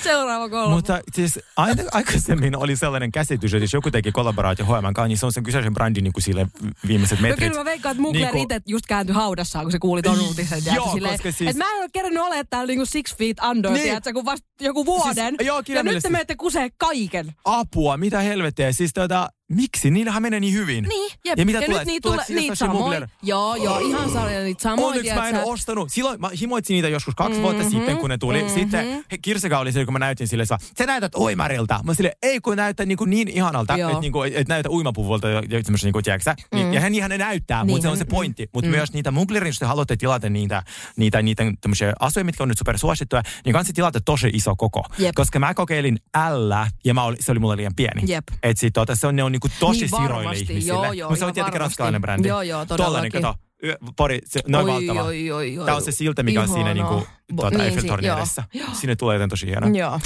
[0.04, 0.74] Seuraava kolme.
[0.74, 5.18] Mutta siis aina, aikaisemmin oli sellainen käsitys, että jos joku teki kollaboraatio H&M kanssa, niin
[5.18, 6.46] se on sen kyseisen brändin niin kuin sille
[6.86, 7.48] viimeiset No metrit.
[7.48, 10.62] kyllä mä veikkaan, että Mugler Niinku- itse just kääntyi haudassaan, kun se kuuli ton uutisen.
[10.74, 13.70] Joo, silleen, koska siis- Et mä en ole kerännyt olemaan täällä niinku six feet under,
[13.72, 13.82] Niin.
[13.82, 15.34] tiedätkö, kun vasta joku vuoden.
[15.38, 17.32] Siis, joo, ja nyt te menette kusee kaiken.
[17.44, 18.72] Apua, mitä helvettiä.
[18.72, 19.90] Siis tota, miksi?
[19.90, 20.84] Niillähän menee niin hyvin.
[20.84, 21.38] Niin, jep.
[21.38, 21.78] Ja mitä ja tulee?
[21.78, 23.08] nyt niitä tulee, niitä samoin.
[23.22, 24.88] Joo, joo, ihan sarja niitä samoin.
[24.88, 25.52] Onneksi mä en tiedätkö?
[25.52, 25.90] ostanut.
[25.90, 28.50] Silloin mä himoitsin niitä joskus kaksi vuotta Mhm, sitten, kun ne tuli.
[28.54, 31.80] Sitten he- Kirsika oli sille, kun mä näytin sille, että sä näytät uimarilta.
[31.84, 35.28] Mä sille, ei kun näyttää niin, kuin niin ihanalta, että, niin kuin, että näytä uimapuvulta
[35.28, 36.36] ja, ja semmoisen, niin kuin, tiedätkö sä?
[36.54, 38.48] Niin, Ja hän ihan ne näyttää, mutta se on se pointti.
[38.54, 40.62] Mutta myös niitä Muglerin, jos te haluatte tilata niitä,
[40.96, 44.84] niitä, niitä tämmöisiä asuja, mitkä on nyt super suosittuja, niin kanssa tilata tosi iso koko.
[44.98, 45.14] Jep.
[45.14, 45.98] Koska mä kokeilin
[46.32, 46.52] L
[46.84, 48.02] ja mä oli, se oli mulle liian pieni.
[48.06, 48.24] Jep.
[48.42, 50.72] Et sit, tota, se on, ne on niinku tosi Niin siroille ihmisille.
[50.86, 52.00] joo, joo, Mutta se on tietenkin varmasti.
[52.00, 52.28] brändi.
[52.28, 53.22] Joo, joo, Tollainen, todellakin.
[53.22, 53.38] kato.
[53.64, 55.02] Yö- Pori, se, noin Oi, valtava.
[55.02, 55.64] oi, oi, oi.
[55.64, 58.44] Tämä on se silta, mikä on siinä niinku, tuota, niin, Eiffeltornin edessä.
[58.72, 59.68] Sinne tulee joten tosi hieno.
[59.68, 60.00] Joo.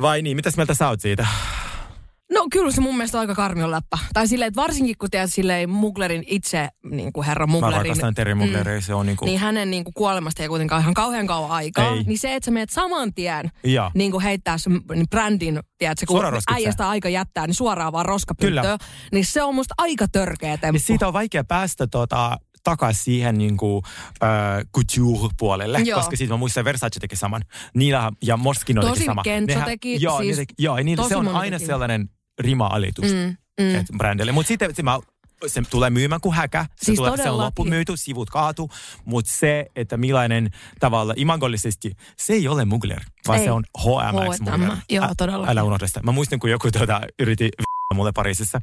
[0.00, 1.26] Vai niin, mitäs mieltä sä oot siitä?
[2.32, 3.98] No kyllä se mun mielestä on aika karmion läppä.
[4.12, 8.14] Tai silleen, että varsinkin kun tiedät silleen Muglerin itse, niin kuin herra Mä Muglerin, rakastan
[8.14, 9.24] Terry Mugleria, se on niinku...
[9.24, 11.90] niin hänen niin kuin kuolemasta ei kuitenkaan ihan kauhean kauan aikaa.
[11.92, 12.02] Ei.
[12.02, 13.90] Niin se, että sä menet saman tien Joo.
[13.94, 18.78] niin kuin heittää sen niin brändin, tiedätkö, kun äijästä aika jättää, niin suoraan vaan roskapyttöön.
[19.12, 20.76] Niin se on musta aika törkeä temppu.
[20.76, 23.82] Ja siitä on vaikea päästä tota, takaisin siihen niin kuin,
[24.22, 24.28] äh,
[24.76, 25.98] couture-puolelle, Joo.
[25.98, 27.42] koska siitä mä muistan, Versace teki saman.
[27.74, 29.22] Niillä ja Moschino teki Tosin sama.
[29.22, 31.66] Kenzo teki, joo, siis ne teki, joo, ja niillä, se on aina teki.
[31.66, 33.98] sellainen rima-alitus Mm, mm.
[33.98, 34.32] brändille.
[34.32, 34.98] Mutta sitten se, mä,
[35.46, 36.66] se tulee myymään kuin häkä.
[36.76, 38.70] Se, Siis tulee, se on loppumyyty, sivut kaatu.
[39.04, 43.44] Mutta se, että millainen tavalla imagollisesti, se ei ole Mugler, vaan Ei.
[43.44, 44.76] se on HMX H&M, Mugler.
[44.90, 45.50] joo, Ä- todellakin.
[45.50, 46.00] Älä unohda sitä.
[46.02, 47.50] Mä muistan, kun joku tuota, yritti
[47.94, 48.60] mulle Pariisissa,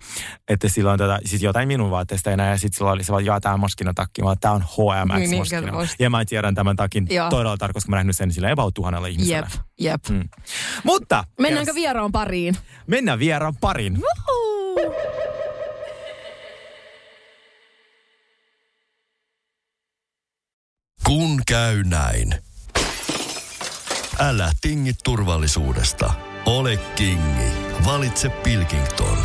[0.48, 3.40] että silloin tota, siis jotain minun vaatteesta enää, ja sitten sillä oli se vaan, joo,
[3.40, 5.90] tää on Moschino takki, vaan tää on HMX Niin, niin.
[6.00, 7.30] Ja mä tiedän tämän takin Joo.
[7.30, 9.48] todella tarkkaan, koska mä nähnyt sen sillä about tuhannella ihmisellä.
[9.52, 10.10] Jep, jep.
[10.10, 10.30] Mm.
[10.84, 11.76] Mutta Mennäänkö yes.
[11.76, 12.56] vieraan pariin?
[12.88, 13.98] mennään vieraan parin.
[21.06, 22.36] Kun käy näin.
[24.20, 26.14] Älä tingi turvallisuudesta.
[26.46, 27.65] Ole kingi.
[27.86, 29.18] Valitse Pilkington.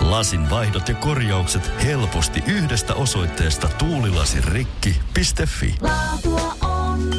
[0.00, 5.74] Lasin vaihdot ja korjaukset helposti yhdestä osoitteesta tuulilasirikki.fi.
[5.80, 7.10] Laatua on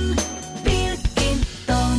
[0.64, 1.98] Pilkington.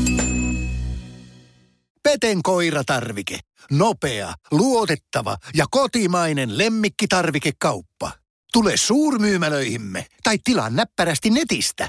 [2.03, 3.39] Peten koiratarvike.
[3.71, 8.13] Nopea, luotettava ja kotimainen lemmikkitarvikekauppa.
[8.53, 11.89] Tule suurmyymälöihimme tai tilaa näppärästi netistä.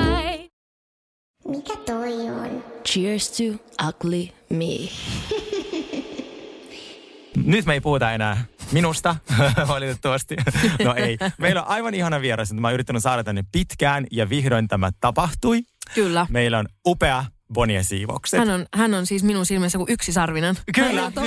[1.51, 2.63] Mikä toi on?
[2.87, 3.43] Cheers to
[3.87, 4.89] ugly me.
[7.45, 9.15] Nyt me ei puhuta enää minusta,
[9.67, 10.35] valitettavasti.
[10.83, 11.17] No ei.
[11.37, 14.91] Meillä on aivan ihana vieras, että mä oon yrittänyt saada tänne pitkään ja vihdoin tämä
[14.99, 15.61] tapahtui.
[15.95, 16.27] Kyllä.
[16.29, 18.39] Meillä on upea Bonnie Siivokset.
[18.39, 20.55] Hän on, hän on siis minun silmissä kuin yksisarvinen.
[20.75, 21.11] Kyllä.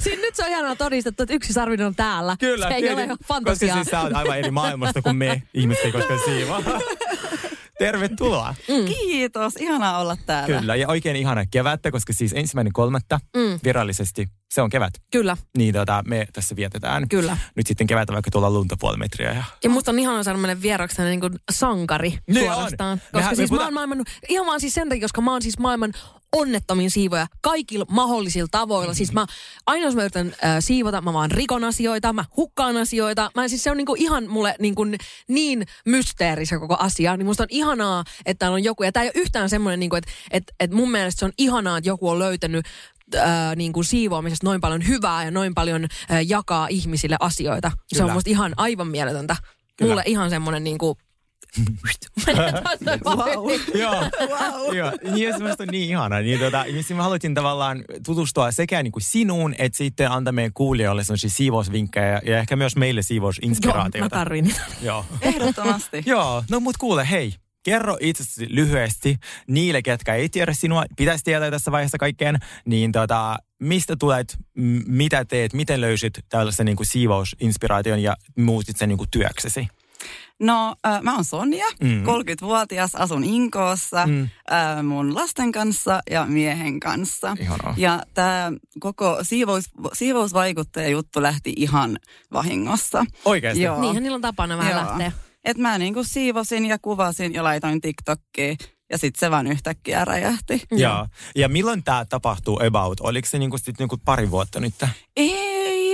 [0.00, 2.36] Siin nyt se on ihanaa todistettu, että yksisarvinen on täällä.
[2.40, 2.68] Kyllä.
[2.68, 3.76] Se ei tietysti, ole fantasiaa.
[3.76, 6.62] Koska siis sä oot aivan eri maailmasta kuin me, ihmiset ei koskaan siivoa.
[7.86, 8.54] Tervetuloa.
[8.88, 10.58] Kiitos, ihanaa olla täällä.
[10.60, 13.60] Kyllä, ja oikein ihana kevättä, koska siis ensimmäinen kolmatta Mm.
[13.64, 14.94] virallisesti se on kevät.
[15.12, 17.08] Kyllä, Niin tota, me tässä vietetään.
[17.08, 17.36] kyllä.
[17.56, 19.32] Nyt sitten kevättä vaikka tuolla lunta puoli metriä.
[19.32, 19.44] Ja...
[19.64, 22.92] Ja musta on ihana saada meille vieraksi tämmönen niin kuin sankari Niin suorastaan.
[22.92, 22.98] on.
[22.98, 25.32] Koska Mehän- me siis mä puhutaan- oon maailman, ihan vaan siis sen takia, koska mä
[25.32, 25.92] oon siis maailman
[26.32, 28.94] onnettomin siivoja kaikilla mahdollisilla tavoilla.
[28.94, 29.26] Siis mä,
[29.66, 33.30] aina jos mä yritän äh, siivota, mä vaan rikon asioita, mä hukkaan asioita.
[33.34, 34.86] Mä, siis se on niinku ihan mulle niinku
[35.28, 37.16] niin mysteeri se koko asia.
[37.16, 38.82] Niin musta on ihanaa, että täällä on joku.
[38.82, 41.78] Ja tää ei ole yhtään semmoinen, niinku, että et, et mun mielestä se on ihanaa,
[41.78, 42.66] että joku on löytänyt
[43.16, 47.72] äh, niin kuin siivoamisesta noin paljon hyvää ja noin paljon äh, jakaa ihmisille asioita.
[47.92, 48.14] Se on Kyllä.
[48.14, 49.36] musta ihan aivan mieletöntä.
[49.76, 49.90] Kyllä.
[49.90, 50.98] Mulle ihan semmoinen niin kuin...
[53.04, 53.50] Wow.
[53.74, 53.94] Joo,
[54.28, 54.76] wow.
[54.76, 54.92] Joo.
[55.14, 56.20] Niin, ja se musta on niin ihana.
[56.20, 60.32] Niin, tota, niin siis mä haluaisin tavallaan tutustua sekä niin kuin sinuun, että sitten antaa
[60.32, 64.16] meidän kuulijoille sellaisia siivousvinkkejä ja, ja ehkä myös meille Joo, mä siivousinspiraatioita.
[64.16, 64.54] tarvin.
[64.82, 65.04] Joo.
[65.20, 66.02] Ehdottomasti.
[66.06, 67.34] Joo, no mut kuule, hei.
[67.64, 73.36] Kerro itsesi lyhyesti niille, ketkä ei tiedä sinua, pitäisi tietää tässä vaiheessa kaikkeen, niin tota,
[73.60, 78.98] mistä tulet, m- mitä teet, miten löysit tällaisen niin kuin siivousinspiraation ja muutit sen niin
[78.98, 79.68] kuin työksesi?
[80.42, 81.88] No, äh, mä oon Sonja, Mm.
[81.88, 82.02] mm.
[82.04, 84.22] 30-vuotias, asun Inkoossa Mm.
[84.52, 87.36] äh, mun lasten kanssa ja miehen kanssa.
[87.40, 87.74] Ihanaa.
[87.76, 91.98] Ja tämä koko siivous, siivousvaikuttaja juttu lähti ihan
[92.32, 93.04] vahingossa.
[93.24, 93.62] Oikeasti?
[93.62, 93.80] Joo.
[93.80, 94.80] Niinhän niillä on tapana vähän Joo.
[94.86, 95.12] lähteä.
[95.44, 98.56] Et mä niinku siivosin ja kuvasin ja laitoin TikTokkiin
[98.90, 100.62] ja sitten se vaan yhtäkkiä räjähti.
[100.70, 101.06] Joo.
[101.36, 103.00] Ja milloin tämä tapahtuu about?
[103.00, 104.74] Oliko se niinku sit niinku pari vuotta nyt?
[105.16, 105.51] Ei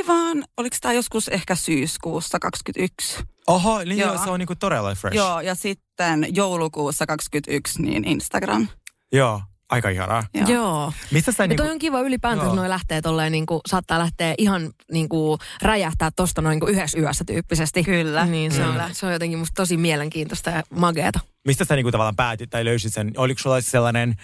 [0.09, 3.19] vaan, oliko tämä joskus ehkä syyskuussa 21?
[3.47, 4.15] Oho, niin joo.
[4.15, 4.25] Joo.
[4.25, 5.17] se on niinku todella fresh.
[5.17, 8.69] Joo, ja sitten joulukuussa 21 niin Instagram.
[9.13, 10.25] Joo, aika ihanaa.
[10.35, 10.49] Joo.
[10.49, 10.93] Joo.
[11.11, 11.63] Mistä sä niinku...
[11.63, 16.43] toi on kiva ylipäänsä, että noi lähtee tolleen niinku, saattaa lähteä ihan niinku räjähtää tosta
[16.43, 17.85] noin niinku yhdessä yössä tyyppisesti.
[17.85, 18.85] Kyllä, Niin se, kyllä.
[18.85, 21.21] on, se on jotenkin musta tosi mielenkiintoista ja mageeta.
[21.47, 23.13] Mistä sä niinku tavallaan päätit tai löysit sen?
[23.17, 24.15] Oliko sulla sellainen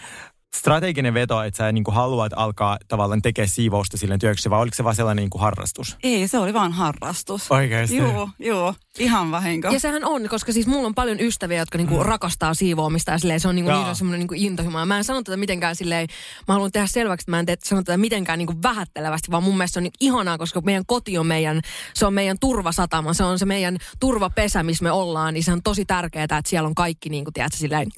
[0.54, 4.84] strateginen veto, että sä niinku haluat alkaa tavallaan tekemään siivousta silleen työksi, vai oliko se
[4.84, 5.96] vaan sellainen niinku harrastus?
[6.02, 7.50] Ei, se oli vaan harrastus.
[7.52, 7.96] Oikeesti?
[7.96, 8.74] Joo, joo.
[8.98, 9.68] Ihan vahinko.
[9.68, 13.40] Ja sehän on, koska siis mulla on paljon ystäviä, jotka niinku rakastaa siivoamista ja silleen,
[13.40, 13.78] se on niinku, Jaa.
[13.78, 14.78] niillä semmoinen niinku intohimo.
[14.78, 16.08] Ja Mä en sano tätä mitenkään silleen,
[16.48, 19.56] mä haluan tehdä selväksi, että mä en tee, sano tätä mitenkään niinku vähättelevästi, vaan mun
[19.56, 21.60] mielestä se on niinku ihanaa, koska meidän koti on meidän,
[21.94, 25.62] se on meidän turvasatama, se on se meidän turvapesä, missä me ollaan, niin se on
[25.62, 27.88] tosi tärkeää, että siellä on kaikki niinku, tiedätkö, silleen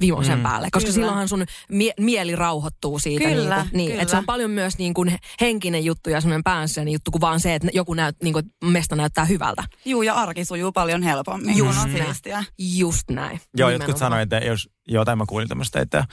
[0.00, 0.68] vimosen päälle.
[0.72, 0.94] Koska Kyllä.
[0.94, 3.24] silloinhan sun mie- mieli rauhoittuu siitä.
[3.24, 4.02] Kyllä, niinku, niin, kyllä.
[4.02, 5.06] että se on paljon myös niinku
[5.40, 8.96] henkinen juttu ja semmoinen päänsä juttu, kuin vaan se, että joku näyt, niinku, että mesta
[8.96, 9.64] näyttää hyvältä.
[9.84, 11.56] Juu, ja arki sujuu paljon helpommin.
[11.56, 12.14] Just on näin.
[12.58, 13.40] Just näin.
[13.56, 13.98] Joo, jotkut Nimenomaan.
[13.98, 16.04] sanoivat, että jos, jotain mä kuulin tämmöistä, että,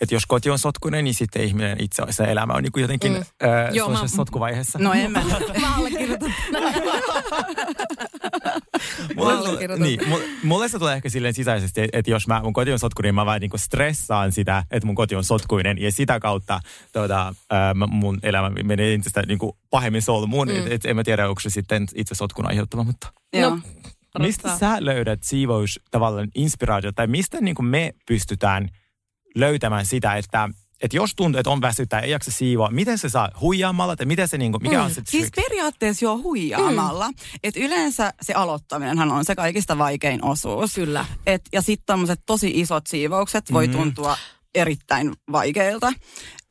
[0.00, 3.12] että jos koti on sotkuinen, niin sitten ihminen itse se elämä on niin kuin jotenkin
[3.12, 3.18] Mm.
[3.18, 3.48] mm.
[3.48, 4.78] äh, Joo, mä- sotkuvaiheessa.
[4.78, 5.22] No en mä.
[5.60, 6.34] Mä allekirjoitan.
[9.16, 12.72] Mulle, niin, mulle, mulle se tulee ehkä silleen sisäisesti, että, että jos mä, mun koti
[12.72, 15.78] on sotkuinen, niin mä vaan niinku stressaan sitä, että mun koti on sotkuinen.
[15.78, 16.60] Ja sitä kautta
[16.92, 20.48] tuota, ää, mun elämä menee entistä niinku pahemmin solmuun.
[20.48, 20.56] Mm.
[20.56, 23.12] Et, et, en mä tiedä, onko se sitten itse sotkun aiheuttama, mutta...
[23.32, 23.58] Joo.
[24.18, 28.68] No, Mistä sä löydät siivous tavallaan inspiraatio, tai mistä niin kuin me pystytään
[29.34, 30.48] löytämään sitä, että,
[30.82, 34.28] että jos tuntuu, että on väsyttää, ei jaksa siivoa, miten se saa huijaamalla, tai miten
[34.28, 34.84] se, niin kuin, mikä Mm.
[34.84, 35.48] on se Siis trick?
[35.48, 37.08] periaatteessa jo huijaamalla.
[37.08, 37.14] Mm.
[37.42, 40.74] Et yleensä se aloittaminenhan on se kaikista vaikein osuus.
[40.74, 41.04] Kyllä.
[41.26, 43.76] Et, ja sitten tämmöiset tosi isot siivoukset voi Mhm.
[43.76, 44.16] tuntua
[44.54, 45.92] erittäin vaikeilta.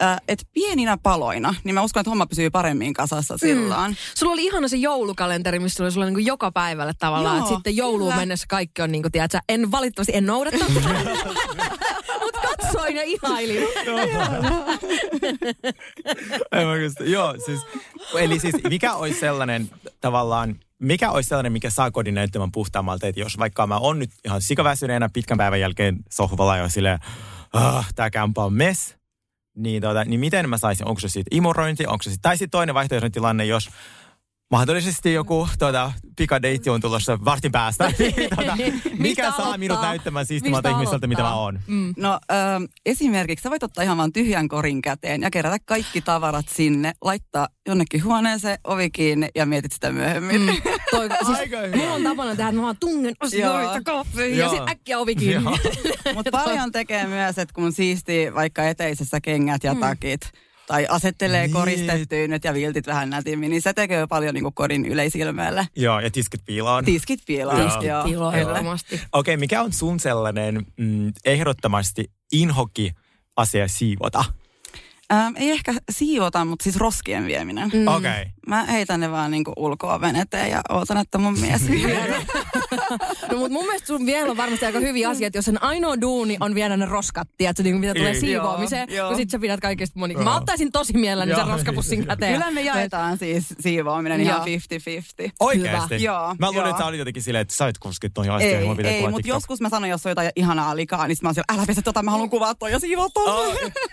[0.04, 3.98] Äh, et pieninä paloina, niin mä uskon, että homma pysyy paremmin kasassa silloin.
[4.16, 7.38] Sulla oli ihana se joulukalenteri, missä oli sulla niinku joka päivälle tavallaan.
[7.38, 8.22] Joo, että sitten jouluun kyllä.
[8.22, 10.74] mennessä kaikki on niinku, tiedätkö, en valitettavasti en noudattanut.
[12.22, 13.68] Mutta katsoin ja ihailin.
[17.06, 17.62] Joo, siis,
[18.16, 19.70] eli siis mikä olisi sellainen
[20.02, 24.12] tavallaan, mikä olisi sellainen, mikä saa kodin näyttämään puhtaammalta, että jos vaikka mä oon nyt
[24.26, 27.00] ihan sikaväsyneenä pitkän päivän jälkeen sohvalla jo silleen,
[27.54, 28.96] ah, tää kämpä on mess,
[29.58, 32.52] niin, tota, niin miten mä saisin, onko se siitä imurointi, onko se sit, tai sitten
[32.52, 33.70] toinen vaihtoehtoinen tilanne, jos
[34.52, 38.58] mahdollisesti joku tuota, pikadeitti on tulossa vartin päästä, niin, tota,
[38.98, 39.58] mikä saa aloittaa?
[39.58, 41.60] minut näyttämään siistimalta ihmiseltä, mitä mä oon.
[41.68, 41.94] Mm.
[41.98, 46.50] No ähm, esimerkiksi sä voit ottaa ihan vaan tyhjän korin käteen ja kerätä kaikki tavarat
[46.50, 50.42] sinne, laittaa jonnekin huoneeseen, ovi kiinni ja mietit sitä myöhemmin.
[50.42, 50.48] Mm.
[50.92, 51.76] Toi, siis, Aika hyvä.
[51.78, 55.50] mulla on tapana tehdä, että mä vaan tungen asioita kahviin ja sitten äkkiä ovi kiinni.
[56.16, 60.22] Mutta paljon tekee myös, että kun siistii vaikka eteisessä kengät ja takit,
[60.68, 61.54] tai asettelee Niin.
[61.54, 65.68] koristetyynyt ja viltit vähän nätimmin, niin se tekee paljon niin kodin yleisilmeelle.
[65.76, 66.86] Joo, ja tiskit piiloon.
[66.86, 67.86] Tiskit piiloon.
[67.86, 68.06] Joo.
[68.08, 69.02] joo, ehdottomasti.
[69.14, 72.92] Okei, mikä on sun sellainen mm, ehdottomasti inhoki
[73.38, 74.24] asia siivota?
[75.12, 77.72] Ähm, ei ehkä siivota, mutta siis roskien vieminen.
[77.74, 77.88] Mm.
[77.88, 78.12] Okei.
[78.12, 78.26] Okay.
[78.48, 81.62] Mä heitän ne vaan niinku ulkoa veneteen ja ootan, että mun mies.
[83.32, 86.38] No mutta mun mielestä sun vielä on varmasti aika hyviä asioita, jos sen ainoa duuni
[86.40, 88.20] on viedä ne roskat, tiedätkö, niin mitä tulee Ei.
[88.20, 90.16] siivoamiseen, Joo, kun sit sä pidät kaikista moni.
[90.16, 92.34] Mä ottaisin tosi mielelläni sen roskapussin käteen.
[92.34, 94.58] Kyllä me jaetaan siis siivoaminen ihan Joo.
[95.28, 95.32] 50-50.
[95.40, 96.04] Oikeesti?
[96.04, 98.62] Joo, Mä luulen, että sä olit jotenkin silleen, että sä olit kuskit noihin astioihin.
[98.62, 101.28] Ei, mun pitää ei mutta joskus mä sanon, jos on jotain ihanaa likaa, niin mä
[101.28, 103.08] oon siellä, älä pestä tota, mä haluan kuvaa toi ja siivoa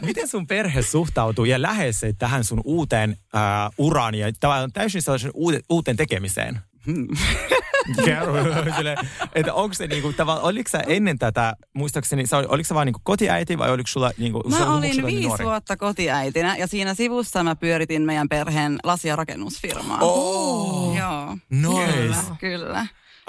[0.02, 3.40] miten sun perhe suhtautuu ja lähes tähän sun uuteen äh,
[3.78, 6.58] uraan ja tavallaan täysin sellaisen uute, uuteen tekemiseen?
[8.04, 8.34] Kerro,
[8.76, 8.98] silleen,
[9.34, 12.86] että onko se niinku, tavallaan, oliko sä ennen tätä, muistaakseni, sä, ol- oliko sä vaan
[12.86, 15.44] niinku kotiäiti vai oliko sulla niinku, Mä sulla- olin niin viisi nuori?
[15.44, 19.98] vuotta kotiäitinä ja siinä sivussa mä pyöritin meidän perheen lasi- ja rakennusfirmaa.
[20.00, 20.96] Oh.
[20.96, 21.36] Joo.
[21.50, 21.92] Nice.
[21.92, 22.86] Kyllä, kyllä.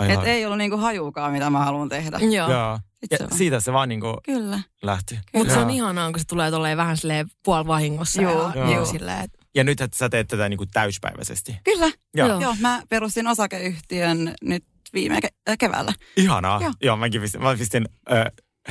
[0.08, 0.30] Et ai.
[0.30, 2.18] ei ollut niinku hajukaan, mitä mä haluan tehdä.
[2.20, 2.52] Joo.
[2.52, 2.80] Joo.
[3.10, 3.38] Se Ja on.
[3.38, 4.60] siitä se vaan niinku Kyllä.
[4.82, 5.20] lähti.
[5.34, 5.66] Mutta se Joo.
[5.66, 8.22] on ihanaa, kun se tulee tolleen vähän silleen puolivahingossa.
[8.22, 8.66] Joo, ja, joo.
[8.66, 11.58] Niin silleen, että Ja nyt että sä teet tätä niinku täyspäiväisesti.
[11.64, 11.92] Kyllä.
[12.16, 12.28] Joo.
[12.28, 12.40] Joo.
[12.40, 15.94] Joo, mä perustin osakeyhtiön nyt viime ke- äh, keväällä.
[16.18, 16.62] Ihanaa.
[16.62, 16.98] Joo, Joo.
[16.98, 18.26] mäkin pistin, mä pistin äh,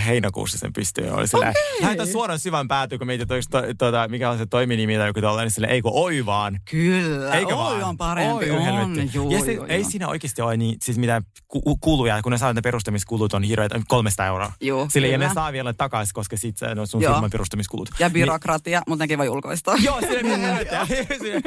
[0.06, 1.06] heinäkuussa sen pystyyn.
[1.06, 4.46] ja Oli silleen, lähetän suoraan syvän päätyyn, kun mietit, että to, tuota, mikä on se
[4.46, 6.60] toiminimi tai joku tollainen, niin silleen, ei kun oi vaan.
[6.70, 7.34] Kyllä.
[7.34, 7.84] Eikö Oi vaan?
[7.84, 8.50] on parempi.
[8.50, 9.10] Oi, on, helvetti.
[9.14, 9.90] juu, ja se, juu, ei juu.
[9.90, 13.80] siinä oikeasti ole niin, siis mitään ku- kuluja, kun ne saa ne perustamiskulut on hirveitä,
[13.88, 14.52] 300 euroa.
[14.60, 17.12] Juu, Sille, ja ne saa vielä takaisin, koska sit se on sun Joo.
[17.12, 17.88] firman perustamiskulut.
[17.98, 19.74] Ja byrokratia, mutta nekin voi ulkoistaa.
[19.74, 21.40] Niin, joo, sille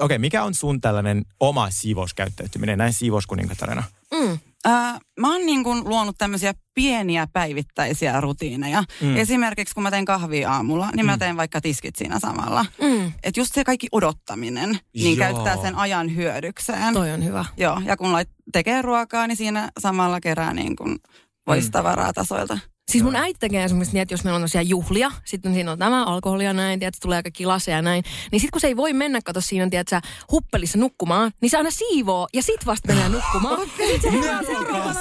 [0.00, 3.82] Okei, okay, mikä on sun tällainen oma siivouskäyttäytyminen, näin siivouskuninkatarina?
[4.14, 8.84] mm, Äh, mä oon niin kuin luonut tämmöisiä pieniä päivittäisiä rutiineja.
[9.00, 9.08] Mm.
[9.08, 9.16] Mm.
[9.16, 12.66] Esimerkiksi kun mä teen kahvia aamulla, niin mä teen vaikka tiskit siinä samalla.
[12.82, 15.26] mm, Et just se kaikki odottaminen, niin Joo.
[15.28, 16.94] käyttää sen ajan hyödykseen.
[16.94, 17.44] toi on hyvä.
[17.56, 20.98] Joo, ja kun lait, tekee ruokaa, niin siinä samalla kerää niin kuin
[21.46, 22.58] voistavaraa tasoilta.
[22.90, 25.78] Siis mun äiti tekee esimerkiksi niin, että jos meillä on tosiaan juhlia, sitten siinä on
[25.78, 28.92] tämä alkoholia näin, tiedät, tulee kaikki laseja ja näin, niin sitten kun se ei voi
[28.92, 33.60] mennä, kato siinä, tiedät, huppelissa nukkumaan, niin se aina siivoo ja sit vasta menee nukkumaan.
[33.78, 35.00] ja sit se herää seuraavana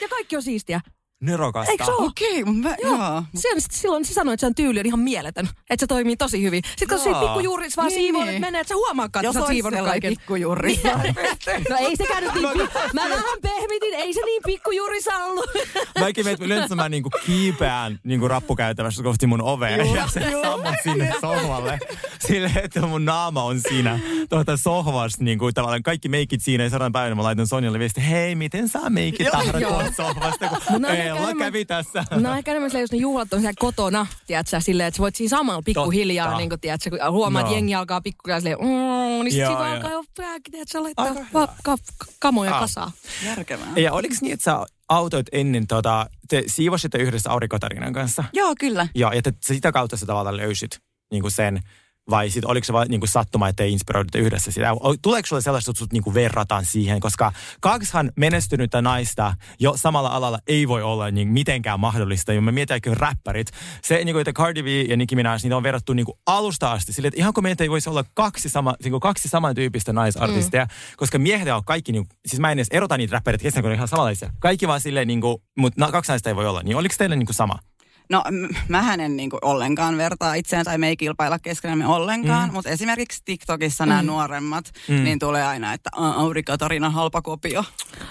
[0.00, 0.80] ja kaikki on siistiä.
[1.20, 1.70] Nerokasta.
[1.72, 2.06] Eikö se ole?
[2.06, 2.96] Okei, mutta mä, joo.
[2.96, 3.22] joo.
[3.58, 6.42] Sit silloin se sanoi, että se on tyyli on ihan mieletön, että se toimii tosi
[6.42, 6.62] hyvin.
[6.68, 7.20] Sitten kun se Joo.
[7.20, 8.28] pikkujuuris vaan Niin, siivoo, niin.
[8.34, 10.10] että menee, että sä huomaakaan, että Jos sä oot sellainen kaiken.
[10.10, 10.80] pikkujurri.
[11.70, 12.68] No ei sekään nyt niin.
[12.94, 15.46] Mä vähän pehmitin, ei se niin pikkujuurissa ollut.
[16.00, 21.14] Mäkin mietin, yleensä mä niinku kiipeän niinku rappukäytävässä kohti mun ovea ja se sammut sinne
[21.20, 21.78] sohvalle.
[22.18, 26.92] Silleen, että mun naama on siinä tuota sohvassa, niinku tavallaan kaikki meikit siinä ja seuraavan
[26.92, 29.26] päivänä mä laitan Sonjalle viesti, hei, miten sä meikit
[29.60, 29.72] Joo.
[29.72, 30.82] pois sohvasta, kun
[31.16, 32.04] Enemmän- kävi tässä.
[32.10, 35.16] No ehkä enemmän silleen, jos ne juhlat on siellä kotona, tiedätkö, silleen, että sä voit
[35.16, 36.38] siinä samalla pikkuhiljaa, Totta.
[36.38, 37.48] niin kuin, tiedätkö, kun huomaat, No.
[37.48, 39.74] että jengi alkaa pikkuhiljaa silleen, mm, niin sit Joo, siinä joo.
[39.76, 41.76] alkaa jo pääkin, tiedätkö, laittaa va- ka-
[42.18, 42.60] kamoja Ah.
[42.60, 42.90] kasaan.
[43.24, 43.66] Järkevää.
[43.76, 48.24] Ja oliko niin, että sä autoit ennen, tota, te siivositte yhdessä Aurikotarinan kanssa?
[48.32, 48.88] Joo, kyllä.
[48.94, 51.60] Joo, ja te, sitä kautta sä tavallaan löysit niin kuin sen,
[52.10, 54.68] vai sit, oliko se vain niin kuin sattuma, että te inspiroidutte yhdessä sitä?
[55.02, 57.00] Tuleeko sulle sellaista, että sut niin kuin verrataan siihen?
[57.00, 62.32] Koska kaksihan menestynyttä naista jo samalla alalla ei voi olla niin mitenkään mahdollista.
[62.32, 63.50] Ja me mietitäänkö räppärit.
[63.82, 66.72] Se, niin kuin, että Cardi B ja Nicki Minaj, niitä on verrattu niin kuin alusta
[66.72, 66.92] asti.
[66.92, 70.64] Sille, että ihan kuin meitä ei voisi olla kaksi, sama, niin kuin kaksi samantyyppistä naisartistia.
[70.64, 70.70] Mm.
[70.96, 73.72] Koska miehet on kaikki, niin, siis mä en edes erota niitä räppäreitä kesken, kun ne
[73.72, 74.30] on ihan samanlaisia.
[74.38, 76.62] Kaikki vaan silleen, niin kuin, mutta kaksi naista ei voi olla.
[76.62, 77.58] Niin oliko teille niin kuin sama?
[78.10, 82.52] No m- mähän en niinku ollenkaan vertaa itseään tai me ei kilpailla keskenämme ollenkaan, mm.
[82.52, 84.94] mutta esimerkiksi TikTokissa nämä nuoremmat, Mm.
[84.94, 85.04] mm.
[85.04, 87.64] niin tulee aina, että "A, Auri Katarina halpa kopio.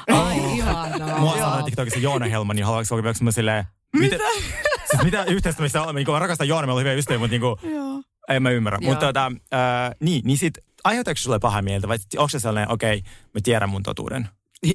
[0.08, 1.20] Ai ihanaa.
[1.20, 3.66] Mua sanoi TikTokissa Joona Helman, niin haluatko oikein mä silleen...
[3.98, 4.16] Mitä?
[4.90, 5.96] Siis mitä yhteistä, missä on?
[5.96, 8.02] Niin mä rakastan Joona, me ollaan hyviä ystäviä, mutta niinku, Joo.
[8.30, 8.80] en mä ymmärrä.
[8.82, 12.72] Mutta tota, äh, niin, niin sit aiheuttaako se sulle pahaa mieltä vai onko se sellainen,
[12.72, 14.30] okei, okay, mä tiedän mun totuuden?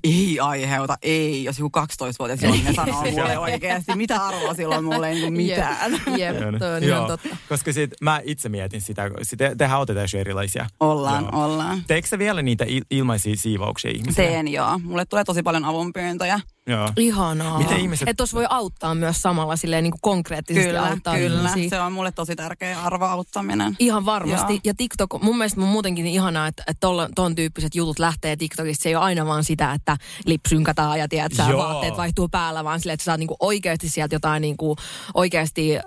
[0.04, 1.44] Ei aiheuta, ei.
[1.44, 5.92] Jos joku 12-vuotias ihminen sanoo mulle oikeasti, mitä arvoa silloin mulle ei mitään.
[6.18, 6.96] Jep, Joo, toi on joo.
[6.96, 7.36] ihan totta.
[7.48, 10.66] Koska sit mä itse mietin sitä, sit te, tehän olette täysin erilaisia.
[10.80, 11.44] Ollaan, Joo.
[11.44, 11.82] ollaan.
[11.86, 14.28] Teekö sä vielä niitä il- ilmaisia siivouksia ihmisille?
[14.28, 14.78] Teen joo.
[14.84, 16.40] Mulle tulee tosi paljon avunpyyntöjä.
[16.66, 16.88] Joo.
[16.96, 17.58] Ihanaa.
[17.58, 21.48] Miten ihmiset- Että tuossa voi auttaa myös samalla silleen niin kuin konkreettisesti Kyllä, auttaa kyllä.
[21.50, 21.70] ihmisiä.
[21.70, 23.76] Se on mulle tosi tärkeä arvo auttaminen.
[23.78, 24.52] Ihan varmasti.
[24.52, 24.60] Joo.
[24.64, 28.36] Ja TikTok, mun mielestä on muutenkin niin ihanaa, että, että tolla- ton tyyppiset jutut lähtee
[28.36, 28.82] TikTokista.
[28.82, 29.96] Se ei ole aina vaan sitä, että
[30.26, 34.14] lipsynkataan ja tiedät, sä vaatteet vaihtuu päällä, vaan silleen, että sä saat niinku oikeasti sieltä
[34.14, 34.76] jotain niinku,
[35.14, 35.78] oikeasti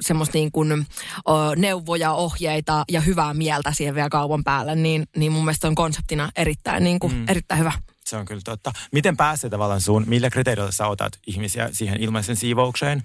[0.00, 4.74] semmoista niinku, ö, neuvoja, ohjeita ja hyvää mieltä siihen vielä kaupan päälle.
[4.74, 7.24] Niin, niin mun mielestä on konseptina erittäin, niinku, mm.
[7.28, 7.72] erittäin hyvä.
[8.06, 8.72] Se on kyllä totta.
[8.92, 13.02] Miten pääsee tavallaan sun, millä kriteereillä sä otat ihmisiä siihen ilmaisen siivoukseen?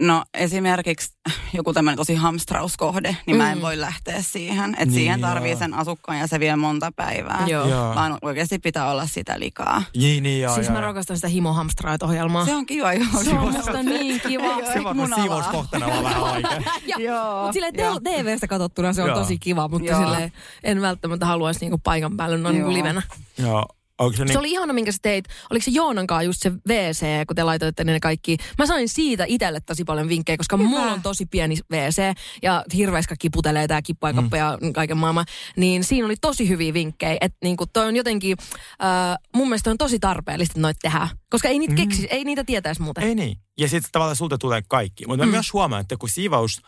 [0.00, 1.12] No esimerkiksi
[1.52, 3.62] joku tämmöinen tosi hamstrauskohde, niin mä en Mm.
[3.62, 4.70] voi lähteä siihen.
[4.70, 5.58] Että Niin, siihen tarvii joo.
[5.58, 7.44] sen asukkaan ja se vie monta päivää.
[7.46, 7.68] Joo.
[7.68, 7.94] Joo.
[7.94, 9.82] Vaan oikeasti pitää olla sitä likaa.
[9.96, 10.86] Niin, niin, joo, Siis joo, mä joo.
[10.86, 12.44] rakastan sitä himohamstraat-ohjelmaa.
[12.44, 13.06] Se on kiva, joo.
[13.24, 14.56] Se on musta niin kiva.
[14.72, 16.60] Se on siivouskohtana vaan vähän vaikea.
[16.98, 19.18] Joo, Mutta silleen tel- TVstä katsottuna se on Joo.
[19.18, 20.32] tosi kiva, mutta silleen
[20.64, 23.02] en välttämättä haluaisi niinku paikan päälle noin niinku livenä.
[23.38, 23.64] Joo.
[24.00, 24.32] Onko se niin?
[24.32, 25.24] Se oli ihana, minkä sä teit.
[25.50, 28.36] Oliko se Joonankaan just se WC, kun te laitoitte ne kaikki.
[28.58, 30.68] Mä sain siitä itselle tosi paljon vinkkejä, koska Hyvä.
[30.68, 35.26] mulla on tosi pieni WC ja hirveästi kiputelee tää kippa ja kappa ja kaiken maailman.
[35.56, 37.16] Niin siinä oli tosi hyviä vinkkejä.
[37.20, 38.36] Että niinku toi on jotenkin,
[38.82, 41.08] äh, mun mielestä on tosi tarpeellista että noita tehdä.
[41.30, 43.04] Koska ei niitä keksi, ei niitä tietäisi muuten.
[43.04, 43.36] Ei niin.
[43.58, 45.06] Ja sitten tavallaan sulta tulee kaikki.
[45.06, 45.30] Mutta mm.
[45.30, 46.62] mä myös huomaan, että kun siivous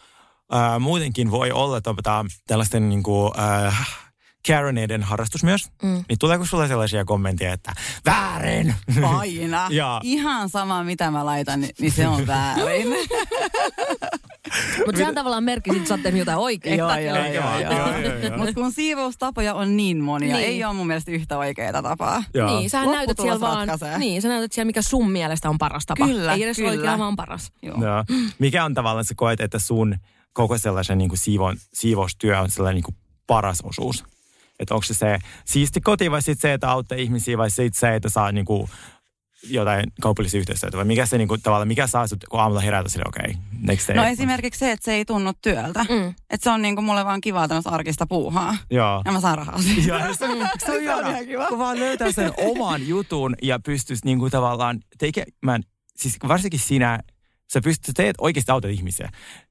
[0.52, 4.02] ää, muutenkin voi olla tota, tällaisten niin kuin, äh,
[4.46, 6.04] Kareneiden harrastus myös, mm.
[6.08, 7.72] niin tuleeko sulla sellaisia kommentteja, että
[8.06, 8.74] väärin?
[9.18, 9.68] Aina.
[9.80, 10.00] Joo.
[10.02, 12.86] Ihan sama, mitä mä laitan, niin, niin se on väärin.
[14.86, 16.78] Mutta sehän tavallaan merkki, että sä oot tehnyt jotain oikein.
[16.78, 17.62] joo, joo, joo, vaan.
[17.62, 17.72] joo.
[17.72, 18.36] Joo, joo, joo.
[18.38, 20.48] Mutta kun siivoustapoja on niin monia, Niin.
[20.48, 22.24] ei ole mun mielestä yhtä oikeaa tapaa.
[22.34, 22.58] Joo.
[22.58, 23.98] Niin, sähän näytät siellä vaan, ratkaisee.
[23.98, 26.06] niin, sä näytät siellä, mikä sun mielestä on paras tapa.
[26.06, 26.70] Kyllä, Ei edes kyllä.
[26.70, 27.52] oikea, vaan paras.
[27.62, 27.76] Joo.
[27.82, 28.04] Joo.
[28.38, 29.96] Mikä on tavallaan se koet, että sun
[30.32, 34.04] koko sellaisen niin kuin siivon, siivoustyö on sellainen niin kuin paras osuus?
[34.58, 37.94] Että onko se se siisti koti vai sitten se, että auttaa ihmisiä vai sitten se,
[37.94, 38.68] että saa niin kuin
[39.50, 42.88] jotain kaupallisia yhteistyötä vai mikä se niin kuin, tavallaan, mikä saa sut, kun aamulla herätä
[42.88, 43.96] sille, okei, okay, next day.
[43.96, 45.84] No esimerkiksi se, että se ei tunnu työltä.
[45.88, 46.14] Mm.
[46.30, 48.56] Että se on niinku mulle vaan kivaa tämmöistä arkista puuhaa.
[48.70, 49.02] Joo.
[49.04, 49.88] Ja mä saan rahaa siitä.
[49.88, 50.26] Joo, se,
[50.66, 51.08] se on ihana,
[51.48, 55.62] kun vaan löytää sen oman jutun ja pystyisi niinku tavallaan tekemään,
[55.96, 57.00] siis varsinkin sinä,
[57.52, 59.08] sä pystyt, sä teet oikeasti autat ihmisiä,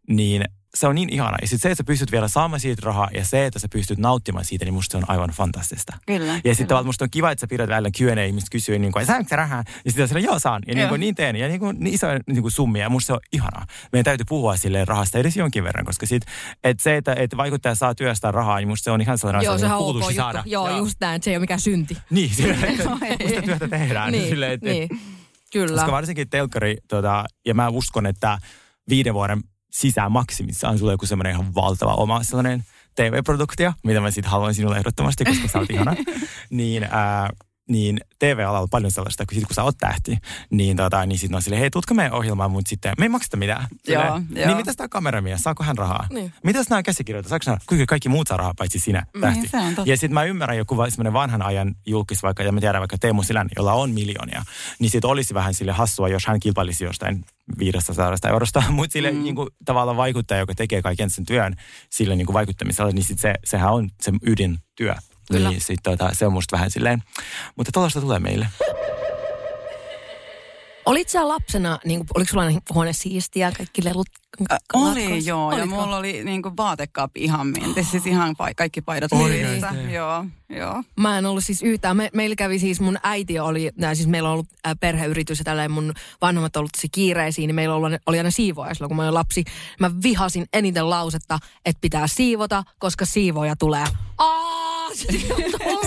[0.09, 1.37] niin se on niin ihana.
[1.41, 3.99] Ja sitten se, että sä pystyt vielä saamaan siitä rahaa ja se, että sä pystyt
[3.99, 5.97] nauttimaan siitä, niin musta se on aivan fantastista.
[6.05, 6.39] Kyllä.
[6.43, 9.29] Ja sitten musta on kiva, että sä pidät välillä Q&A, ihmiset kysyy, niin kuin, saanko
[9.29, 9.63] sä rahaa?
[9.85, 10.61] Ja sitten sillä joo saan.
[10.67, 10.89] Ja niin, Joo.
[10.89, 11.35] kuin, niin teen.
[11.35, 12.83] Ja niin, kuin, niin isoja niin kuin summia.
[12.83, 13.65] Ja musta se on ihanaa.
[13.91, 16.23] Meidän täytyy puhua silleen rahasta edes jonkin verran, koska sit,
[16.63, 19.53] että se, että, että vaikuttaja saa työstää rahaa, niin musta se on ihan sellainen Joo,
[19.53, 20.21] asia, sehän on kuuluukin ok juttu.
[20.21, 20.43] saada.
[20.45, 21.97] Joo, just näin, että se ei ole mikään synti.
[22.09, 22.89] Niin, silleen, että
[23.23, 24.11] musta työtä tehdään.
[24.11, 24.89] niin, silleen, että, niin.
[25.53, 25.75] Kyllä.
[25.75, 28.37] Koska varsinkin telkkari, tota, ja mä uskon, että
[28.89, 32.63] viiden vuoden sisään maksimissaan sulle joku semmoinen ihan valtava oma sellainen
[32.95, 35.95] TV-produktio, mitä mä sitten haluan sinulle ehdottomasti, koska sä oot ihana.
[36.49, 37.29] niin, ää,
[37.69, 40.17] niin TV-alalla on paljon sellaista, kun, sit, kun sä oot tähti,
[40.49, 43.37] niin, tota, niin sitten on silleen, hei, tutko meidän ohjelmaan, mutta sitten me ei makseta
[43.37, 43.67] mitään.
[43.87, 44.19] Joo, joo.
[44.47, 46.07] Niin mitäs tää kameramies, saako hän rahaa?
[46.09, 46.33] Niin.
[46.43, 49.39] Mitäs nämä käsikirjoitat, saako hän, kuinka kaikki muut saa rahaa, paitsi sinä, tähti.
[49.39, 49.91] Niin, se on totta.
[49.91, 53.23] Ja sitten mä ymmärrän joku semmoinen vanhan ajan julkis vaikka, ja mä tiedän vaikka Teemu
[53.23, 54.43] Silän, jolla on miljoonia,
[54.79, 57.25] niin sit olisi vähän sille hassua, jos hän kilpailisi jostain
[57.59, 59.23] 500 eurosta, mutta sille mm.
[59.23, 61.55] niin kuin, tavallaan vaikuttaja, joka tekee kaiken sen työn
[61.89, 64.95] sille niin kuin vaikuttamisella, niin sit se, sehän on se ydintyö.
[65.31, 65.49] Kyllä.
[65.49, 67.03] Niin sit, tota, se on musta vähän silleen,
[67.55, 68.47] mutta tuollaista tulee meille.
[70.85, 74.07] Olit sä lapsena, niin kuin, oliko sulla huone siistiä, kaikki lelut?
[74.51, 75.27] Ä, Oli latkos?
[75.27, 75.75] joo, ja Olitko?
[75.81, 79.73] mulla oli niinku vaatekaappi ihan minti, siis ihan pa- kaikki paidat liissä.
[79.91, 80.83] Joo, joo.
[80.99, 81.97] Mä en ollut siis yhtään.
[81.97, 85.45] Me, meillä kävi siis, mun äiti oli, nää, siis meillä on ollut äh, perheyritys ja
[85.45, 88.97] tälleen mun vanhemmat on ollut tosi kiireisiä, niin meillä oli, oli aina siivoja silloin, kun
[88.97, 89.43] mä olin lapsi.
[89.79, 93.85] Mä vihasin eniten lausetta, että pitää siivota, koska siivoja tulee.
[94.17, 95.07] Aa, se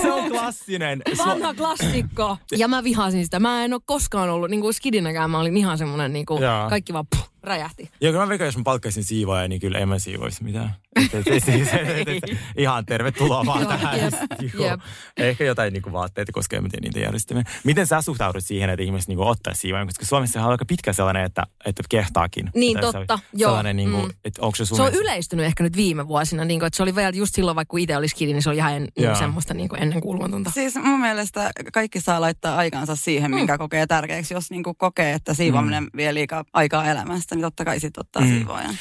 [0.03, 1.03] Se on klassinen.
[1.19, 2.39] Vanha klassikko.
[2.57, 3.41] Ja mä vihasin sitä.
[3.41, 6.69] Mä en ole koskaan ollut, niin kuin skidinäkään, mä olin ihan semmonen, niin kuin, Joo.
[6.69, 7.91] kaikki vaan puh, räjähti.
[8.01, 10.75] Joo, kyllä mä veikkaan, jos mä palkkaisin siivoja, niin kyllä en mä siivoisi mitään.
[10.97, 14.01] Et, et, et, et, et, et, et, ihan tervetuloa vaan tähän.
[14.01, 14.15] jep,
[14.55, 14.67] Joo.
[14.71, 14.81] jep.
[15.17, 17.45] Ehkä jotain niin kuin vaatteita, koska en tiedä niitä järjestelmiä.
[17.65, 19.87] Miten sä suhtaudut siihen, että ihmiset niin kuin, ottaa siivoja?
[19.87, 22.51] Koska Suomessa on aika pitkä sellainen, että, että kehtaakin.
[22.55, 23.51] Niin, Että totta, joo.
[23.51, 24.11] Sellainen, niin kuin, Mm.
[24.25, 26.83] että onko se sun Se on yleistynyt ehkä nyt viime vuosina, niin kuin, että se
[26.83, 29.17] oli vielä just silloin, vaikka kun itse oli skidi, niin se oli ihan en, niin
[29.17, 30.51] semmoista niin kuin ennen kuulumatonta.
[30.51, 34.35] Siis mun mielestä kaikki saa laittaa aikansa siihen, minkä kokee tärkeäksi.
[34.35, 38.29] Jos niinku kokee, että siivoaminen vie liikaa aikaa elämästä, niin totta kai sit ottaa Mm.
[38.29, 38.75] siivoajan.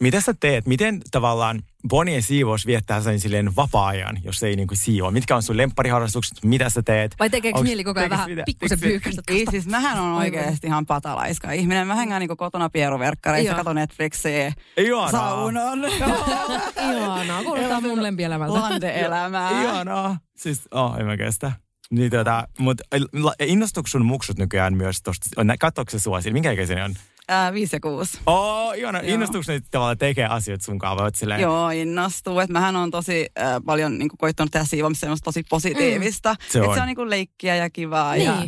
[0.00, 0.66] Mitä sä teet?
[0.66, 5.10] Miten tavallaan Bonnie siivous viettää sen silleen vapaa-ajan, jos ei niinku siivoa?
[5.10, 6.44] Mitkä on sun lemppariharrastukset?
[6.44, 7.14] Mitä sä teet?
[7.18, 9.22] Vai tekeekö Onks- mieli koko ajan vähän mitä- pikkusen tekeekö- pyyhkäistä?
[9.28, 11.86] Ei, siis mähän on oikeasti ihan patalaiska ihminen.
[11.86, 13.56] Mä hengään niinku kotona pieruverkkareissa, Joo.
[13.56, 15.10] katon Netflixiä, Ihanaa.
[15.10, 15.84] saunon,
[16.92, 18.54] Ihanaa, kuulostaa mun lempielämältä.
[18.60, 19.62] lande-elämää.
[19.62, 20.16] Ihanaa.
[20.36, 21.52] Siis, oh, en mä kestä.
[21.90, 22.82] Niin tota, mutta
[23.40, 25.28] innostuuko sun muksut nykyään myös tosta?
[25.60, 26.32] Katsoiko se sua siinä?
[26.34, 26.94] Minkä ikäisiä ne on?
[27.28, 28.18] Ää, viisi ja kuusi.
[28.26, 28.98] Oh, ihana.
[29.02, 29.14] Joo.
[29.14, 31.10] Innostuuko ne tavallaan tekee asioita sun kanssa?
[31.14, 32.40] silleen, Joo, innostuu.
[32.40, 36.36] Et mähän on tosi äh, paljon niin koittanut tehdä siivoamista semmoista tosi positiivista.
[36.48, 36.74] Se Et on.
[36.74, 38.12] se on niin leikkiä ja kivaa.
[38.14, 38.24] Niin.
[38.24, 38.42] Ja,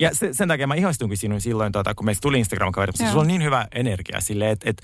[0.00, 2.98] Ja se, sen takia mä ihastunkin sinun silloin, tuota, kun meistä tuli Instagram-kaverit.
[2.98, 3.08] Joo.
[3.08, 4.82] Sulla on niin hyvä energia silleen, että et,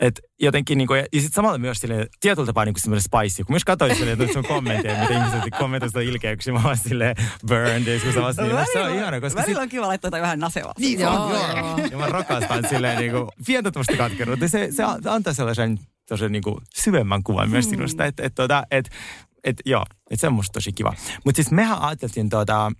[0.00, 3.44] et jotenkin niinku, ja, ja sitten samalla myös silleen, tietyllä tapaa niinku semmoinen spicy.
[3.44, 7.16] Kun myös katsoin silleen, että sun kommentteja, mitä ihmiset kommentoivat sitä ilkeyksiä, mä vaan silleen
[7.48, 10.38] burned, kun sä vaan silleen, se on ihana, koska Välillä on kiva laittaa jotain vähän
[10.38, 10.74] nasevaa.
[10.78, 11.56] niin Joo, joo.
[11.56, 11.78] joo.
[11.90, 14.48] Ja mä rakastan silleen niinku, pientävästi katkeruutta.
[14.48, 18.90] Se, se antaa sellaisen tosi niinku syvemmän kuvan myös sinusta, että et, tota, et,
[19.44, 20.94] et, joo, että se on musta tosi kiva.
[21.24, 22.72] Mutta siis mehän ajateltiin tota,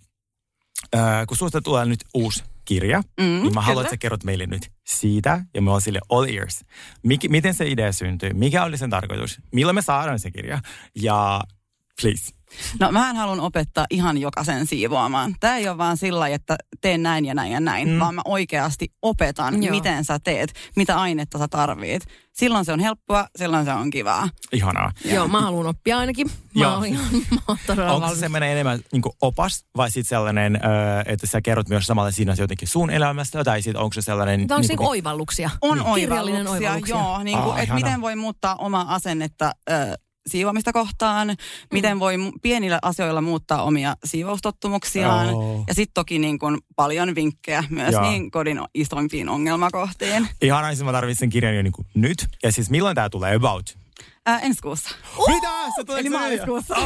[0.94, 3.80] äh, kun susta tulee nyt uusi kirja, Mm, niin mä haluan, kyllä.
[3.80, 6.64] että sä kerrot meille nyt siitä, ja me ollaan sille all ears.
[7.02, 8.30] Mik, miten se idea syntyi?
[8.34, 9.40] Mikä oli sen tarkoitus?
[9.52, 10.60] Milloin me saadaan se kirja?
[10.96, 11.40] Ja
[12.02, 12.32] please.
[12.80, 15.34] No mähän haluan opettaa ihan jokaisen siivoamaan.
[15.40, 17.98] Tämä ei ole vaan sillä että teen näin ja näin ja näin, Mm.
[17.98, 19.62] vaan mä oikeasti opetan, Joo.
[19.62, 19.70] Joo.
[19.74, 22.02] miten sä teet, mitä ainetta sä tarvit.
[22.32, 24.28] Silloin se on helppoa, silloin se on kivaa.
[24.52, 24.92] Ihanaa.
[25.04, 26.26] Joo, mä haluan oppia ainakin.
[26.26, 26.82] Mä Joo.
[26.82, 27.04] ihan
[27.48, 28.20] mä todella Onko se valmis.
[28.20, 30.60] semmoinen enemmän niin opas vai sitten sellainen,
[31.06, 34.46] että sä kerrot myös samalla siinä jotenkin sun elämästä, tai sitten onko se sellainen...
[34.46, 35.50] Tämä on niinku- niinku oivalluksia.
[35.60, 35.94] On Niin.
[35.94, 36.96] Kirjallinen oivalluksia, oivalluksia.
[36.96, 37.22] joo.
[37.22, 39.74] Niin kuin, Aa, että miten voi muuttaa omaa asennetta ö,
[40.30, 41.36] siivoamista kohtaan, Mm.
[41.72, 45.28] miten voi pienillä asioilla muuttaa omia siivoustottumuksiaan.
[45.34, 45.64] Oo.
[45.68, 48.02] Ja sitten toki niin kuin paljon vinkkejä myös Joo.
[48.10, 50.28] niin kodin isoimpiin ongelmakohtiin.
[50.42, 52.26] Ihanaa, jos mä tarvitsen sen kirjan jo niin nyt.
[52.42, 53.78] Ja siis milloin tämä tulee about?
[54.26, 54.90] Ää, ensi kuussa.
[55.28, 55.48] Mitä?
[55.76, 56.76] Se tulee Eli maaliskuussa.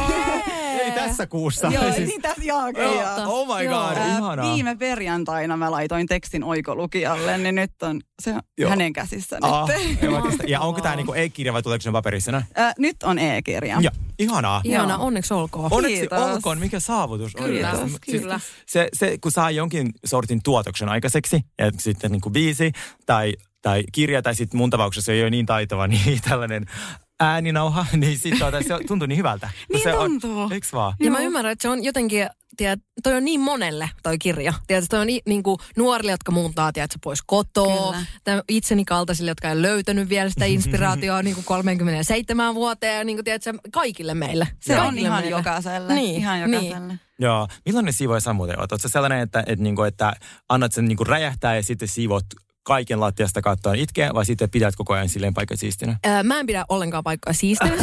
[0.83, 1.67] Ei tässä kuussa.
[1.67, 3.39] Joo, Siis- niin tässä joo, okei, Joo, joo.
[3.39, 4.53] Oh my god, Ää, ihanaa.
[4.53, 8.69] Viime perjantaina mä laitoin tekstin oikolukijalle, niin nyt on se Joo.
[8.69, 10.03] hänen käsissä Ah, nyt.
[10.13, 10.49] oikeastaan.
[10.49, 12.43] ja onko tämä niinku e-kirja vai tuleeko se paperisena?
[12.55, 13.77] Ää, nyt on e-kirja.
[13.81, 14.61] Ja, ihanaa.
[14.63, 15.03] Ihana, Joo.
[15.05, 15.73] onneksi olkoon.
[15.73, 16.19] Onneksi Kiitos.
[16.19, 17.43] olkoon, mikä saavutus on.
[17.45, 18.39] Kyllä, Siis- kyllä.
[18.65, 22.71] Se, se, kun saa jonkin sortin tuotoksen aikaiseksi, ja sitten niin kuin biisi
[23.05, 26.65] tai, tai kirja, tai sitten mun tapauksessa ei ole niin taitava, niin tällainen
[27.19, 29.49] ääninauha, niin sitten tuota, se tuntuu niin hyvältä.
[29.73, 30.39] Niin se tuntuu.
[30.39, 30.93] On, eiks vaan?
[30.99, 34.53] Ja mä ymmärrän, että se on jotenkin, tiedät, toi on niin monelle toi kirja.
[34.67, 37.95] Tiedät, toi on ni, niin kuin nuorille, jotka muuntaa, tiedät, pois kotoa.
[38.25, 38.43] Kyllä.
[38.49, 42.97] Itseni kaltaisille, jotka ei löytänyt vielä sitä inspiraatioa niin kuin 37 vuoteen.
[42.97, 44.47] Ja niin kuin, tiedät, kaikille meille.
[44.59, 45.37] Se on Kaikille ihan meille.
[45.37, 45.93] jokaiselle.
[45.93, 46.65] Niin, ihan niin.
[46.65, 46.99] jokaiselle.
[47.19, 47.47] Joo.
[47.65, 48.81] Millainen siivoja sä muuten oot?
[48.81, 50.13] Sä sellainen, että, että, niinku, että
[50.49, 52.25] annat sen niinku räjähtää ja sitten siivot
[52.65, 55.99] kaiken lattiasta kattoon itkeä, vai sitten pidät koko ajan silleen paikan siistinä?
[56.05, 57.75] Öö, mä en pidä ollenkaan paikkaa siistinä.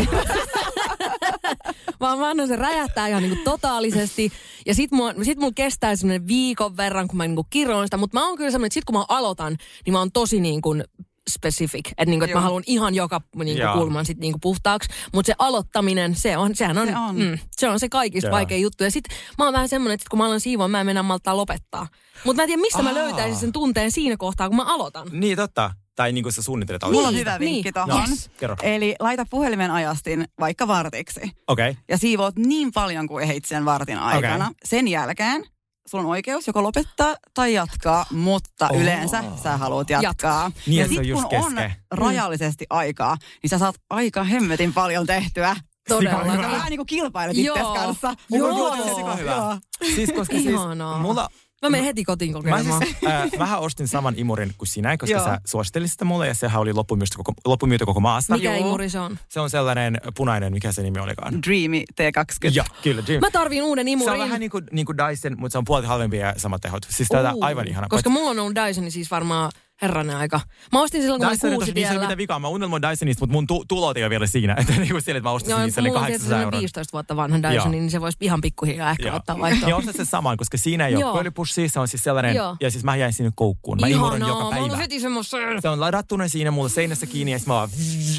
[2.00, 4.32] Vaan mä annan sen räjähtää ihan niinku totaalisesti.
[4.66, 7.96] Ja sit, mua, sit mulla kestää semmoinen viikon verran, kun mä niinku kiroon sitä.
[7.96, 9.56] Mutta mä oon kyllä semmoinen, että sit kun mä aloitan,
[9.86, 10.84] niin mä oon tosi niin kuin
[11.30, 11.88] specific.
[11.88, 14.88] Että niinku, et mä haluan ihan joka niinku kulman sit niinku puhtaaksi.
[15.12, 17.16] Mutta se aloittaminen, se on, sehän on, Se on.
[17.16, 18.32] Mm, se, on se kaikista Joo.
[18.32, 18.84] vaikein juttu.
[18.84, 19.04] Ja sit
[19.38, 21.86] mä oon vähän semmoinen, että sit kun mä alan siivoa, mä en mennä malttaa lopettaa.
[22.24, 22.94] Mutta mä en tiedä, mistä mä Aa.
[22.94, 25.08] löytäisin sen tunteen siinä kohtaa, kun mä aloitan.
[25.12, 25.70] Niin, totta.
[25.96, 27.74] Tai niin kuin sä suunnittelet Mulla on Niin, hyvä vinkki niin.
[27.74, 28.10] tohon.
[28.10, 28.30] Yes.
[28.38, 28.56] Kerro.
[28.62, 31.20] Eli laita puhelimen ajastin vaikka vartiksi.
[31.20, 31.70] Okei.
[31.70, 31.82] Okay.
[31.88, 34.44] Ja siivoot niin paljon kuin ehdit sen vartin aikana.
[34.44, 34.54] Okei.
[34.64, 35.44] Sen jälkeen
[35.88, 38.80] sulla on oikeus joko lopettaa tai jatkaa, mutta Oh.
[38.80, 40.50] yleensä sä haluat jatkaa.
[40.66, 41.72] Niin, ja että se on sit kun on kesken.
[41.90, 45.56] rajallisesti aikaa, niin sä saat aika hemmetin paljon tehtyä.
[45.88, 46.26] Todella.
[46.26, 47.56] Sä vähän niin kuin kilpailet Joo.
[47.56, 48.14] itses kanssa.
[48.30, 48.48] Joo.
[48.48, 49.16] Joo.
[49.16, 49.30] Hyvä.
[49.30, 49.58] Joo.
[49.94, 50.56] Siis koska siis
[51.00, 51.28] mulla,
[51.62, 52.82] Mä menen heti kotiin Mä kokeilemaan.
[52.86, 55.24] siis, äh, vähän ostin saman imurin kuin sinä, koska Joo.
[55.24, 58.34] sä suosittelit sitä mulle ja sehän oli loppumyyty koko, loppumyyty koko maasta.
[58.36, 58.66] Mikä Joo.
[58.68, 59.18] imuri se on?
[59.28, 61.42] Se on sellainen punainen, mikä se nimi olikaan.
[61.46, 62.50] Dreamy T20.
[62.54, 63.02] Joo, kyllä.
[63.08, 63.20] Jim.
[63.20, 64.12] Mä tarviin uuden Se imurin.
[64.12, 66.86] on vähän niin kuin, niin kuin Dyson, mutta se on puolet halvempi ja samat tehot.
[66.90, 67.88] Siis tätä aivan ihana.
[67.88, 69.52] Koska mulla on ollut Dyson siis varmaan
[69.82, 70.40] herranen aika.
[70.72, 72.00] Mä ostin silloin, kun mä Dyson kuusi niin se ei ole tiellä.
[72.04, 72.38] mitään vikaa.
[72.38, 74.54] Mä unelmoin Dysonista, mutta mun tu- tulot ei ole vielä siinä.
[74.60, 76.60] Että niin kuin siellä, että mä ostin mulla on 800 tietysti euroa.
[76.60, 77.68] 15 vuotta vanhan Dysonin, Joo.
[77.70, 79.16] niin se voisi ihan pikkuhiljaa ehkä Joo.
[79.16, 79.66] ottaa vaihtoon.
[79.66, 82.56] Niin ostat se saman, koska siinä ei ole pölypussia, se on siis sellainen, Joo.
[82.60, 83.78] ja siis mä jäin sinne koukkuun.
[83.80, 84.76] Mä imuroin joka Ihanaa, mä päivä.
[84.76, 85.36] heti semmoista...
[85.62, 87.68] Se on ladattuna siinä mulla seinässä kiinni ja sitten mä vaan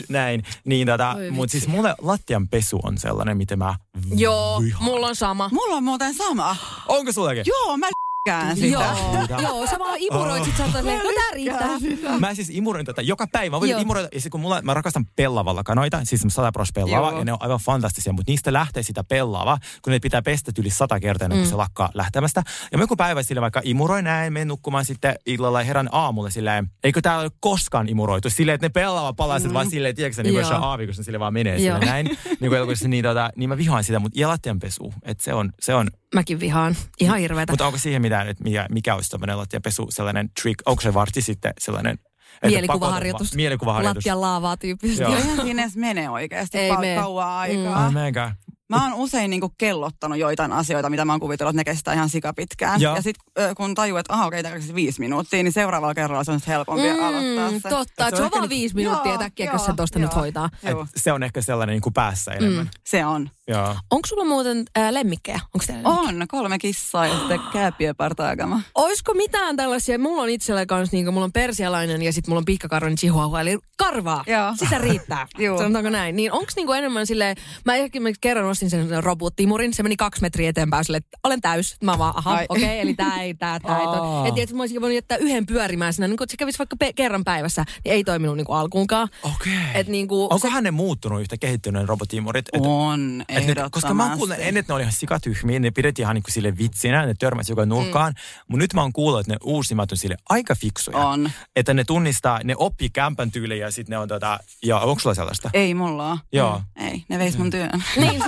[0.10, 0.44] näin.
[0.66, 3.76] Niin tota, Oi mutta siis mulle lattian pesu on sellainen, mitä mä
[4.16, 5.50] Joo, mulla on sama.
[5.54, 6.56] Mulla on muuten sama.
[6.88, 7.44] Onko sullakin?
[7.48, 7.88] Joo, mä
[8.30, 8.68] l**kään sitä.
[8.68, 12.20] Joo, joo, sä vaan imuroit, sit sä no tää riittää.
[12.20, 13.56] Mä siis imuroin tätä joka päivä.
[13.56, 13.82] Mä voin Joo.
[13.82, 17.20] imuroida, ja sit kun mulla, mä rakastan pellavalla kanoita, siis 100 pros pellava, Joo.
[17.20, 20.70] ja ne on aivan fantastisia, mutta niistä lähtee sitä pellava, kun ne pitää pestä yli
[20.70, 21.50] sata kertaa ennen kuin Mm.
[21.50, 22.44] se lakkaa lähtemästä.
[22.72, 26.30] Ja mä joku päivä sille vaikka imuroin näin, menen nukkumaan sitten illalla ja herän aamulla
[26.30, 28.30] silleen, eikö tää ole koskaan imuroitu?
[28.30, 29.54] Silleen, että ne pellava palaset mm.
[29.54, 30.62] vaan silleen, tiedätkö niin kuin Joo.
[30.62, 32.06] aavi, kun se sille vaan menee sille näin.
[32.40, 35.74] Niin, kuin niin, tota, niin mä vihaan sitä, mutta ja lattianpesu, että se on, se
[35.76, 36.76] on Mäkin vihaan.
[37.00, 37.52] Ihan hirveetä.
[37.54, 40.60] mutta onko siihen mitään, että mikä, mikä olisi tämmöinen lattianpesu, sellainen trick?
[40.66, 41.94] Onko se varti sitten sellainen...
[42.34, 43.36] että Mielikuvaharjoitus.
[43.36, 43.96] Mielikuvaharjoitus.
[43.96, 45.04] Lattian laavaa tyyppisesti.
[45.04, 45.16] Joo.
[45.16, 46.96] Eihän siinä edes mene oikeasti Ei mene.
[47.02, 47.86] kauan aikaa.
[47.86, 48.36] Ai menkää.
[48.70, 52.10] Mä oon usein niinku kellottanut joitain asioita, mitä mä oon kuvitellut, että ne kestää ihan
[52.10, 52.82] sikapitkään.
[52.82, 52.96] Joo.
[52.96, 56.32] Ja sitten kun tajuu, että aha, okei, tämä kesti viisi minuuttia, niin seuraavalla kerralla se
[56.32, 57.70] on helpompi aloittaa se.
[57.70, 60.12] totta, että se on vaan niinku- viisi minuuttia Joo, äkkiä, joo, kun se tosta nyt
[60.12, 60.22] joo.
[60.22, 60.50] hoitaa.
[60.64, 62.70] Et Joo, se on ehkä sellainen niin kuin päässä enemmän.
[62.86, 63.30] se on.
[63.48, 63.76] Joo.
[63.92, 65.40] Onko sulla muuten ää, lemmikkejä?
[65.54, 66.20] Onko teillä lemmikkejä?
[66.22, 68.62] On, kolme kissaa ja sitten kääpiöpartaagama.
[68.76, 72.46] Olisiko mitään tällaisia, mulla on itsellä kanssa, niin mulla on persialainen ja sitten mulla on
[72.46, 74.24] pitkäkarvainen chihuahua, eli karvaa.
[74.28, 74.54] Joo.
[74.56, 75.28] Sitä riittää.
[75.38, 75.58] Joo.
[75.58, 76.16] Sanotaanko näin?
[76.16, 77.36] Niin onko niinku enemmän silleen,
[77.66, 81.76] mä esimerkiksi kerran ostin sen robottimurin, se meni kaksi metriä eteenpäin sille, että olen täys.
[81.84, 83.86] Mä vaan, aha, okei, okay, eli tää ei, tää, tää ei.
[83.86, 84.28] Toi.
[84.28, 86.94] Et tiedät, mä olisin voinut jättää yhden pyörimään sinne, niin kun se kävisi vaikka pe-
[86.94, 89.08] kerran päivässä, niin ei toiminut niinku alkuunkaan.
[89.24, 89.54] Okei.
[89.74, 92.46] Et niinku, Onkohan ne muuttunut yhtä kehittyneet robotimurit?
[92.54, 93.72] Et- On, et ne, ehdottomasti.
[93.72, 96.58] koska mä oon kuullut, ennen että ne oli ihan sikatyhmiä, ne pidettiin ihan niinku sille
[96.58, 98.14] vitsinä, ne törmäsi joka nurkkaan.
[98.14, 98.44] Mm.
[98.48, 100.98] Mutta nyt mä oon kuullut, että ne uusimmat on sille aika fiksuja.
[100.98, 101.32] On.
[101.56, 105.16] Että ne tunnistaa, ne oppii kämpän tyyliä ja sitten ne on tota, ja onko sulla
[105.16, 105.50] sellaista?
[105.54, 106.20] Ei mulla ole.
[106.32, 106.62] Joo.
[106.76, 107.70] Ei, ne veis mun työn.
[107.98, 108.24] niin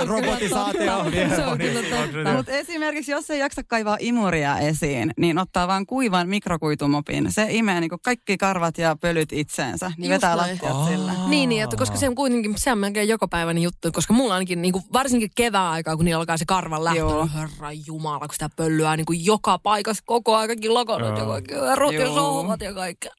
[0.00, 0.96] on Robotisaatio.
[1.46, 2.36] On.
[2.36, 7.32] Mutta esimerkiksi jos ei jaksa kaivaa imuria esiin, niin ottaa vaan kuivan mikrokuitumopin.
[7.32, 11.12] Se imee niinku kaikki karvat ja pölyt itseensä, niin Just vetää lattiat sillä.
[11.28, 14.62] Niin, niin, että koska se on kuitenkin, se on melkein jokapäiväinen juttu, koska mulla ainakin
[14.62, 17.24] niin kuin, varsinkin kevään aikaa, kun niillä alkaa se karvan lähtö, Joo.
[17.24, 21.26] niin herra jumala, kun sitä pöllyää niin kuin joka paikassa koko aikakin lokonut ja Joo.
[21.28, 22.14] kaikki erot ja Joo.
[22.14, 23.12] sohvat ja kaikkea.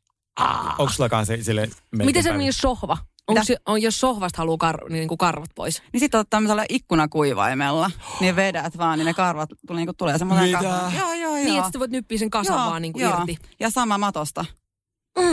[0.78, 2.98] Onko sulla kanssa sille Miten se melkein niin sohva?
[3.28, 5.82] Onko se, on, jos sohvasta haluaa kar, niin kuin karvat pois?
[5.94, 10.46] Niin sit otat tämmöisellä ikkunakuivaimella, niin vedät vaan, niin ne karvat tuli, niinku tulee semmoinen
[10.46, 10.58] Mitä?
[10.58, 10.98] kasva.
[11.00, 11.36] Joo, joo, joo.
[11.36, 13.18] Niin, että sä voit nyppiä sen kasan vaan niin kuin joo.
[13.20, 13.38] irti.
[13.60, 14.46] Ja sama matosta.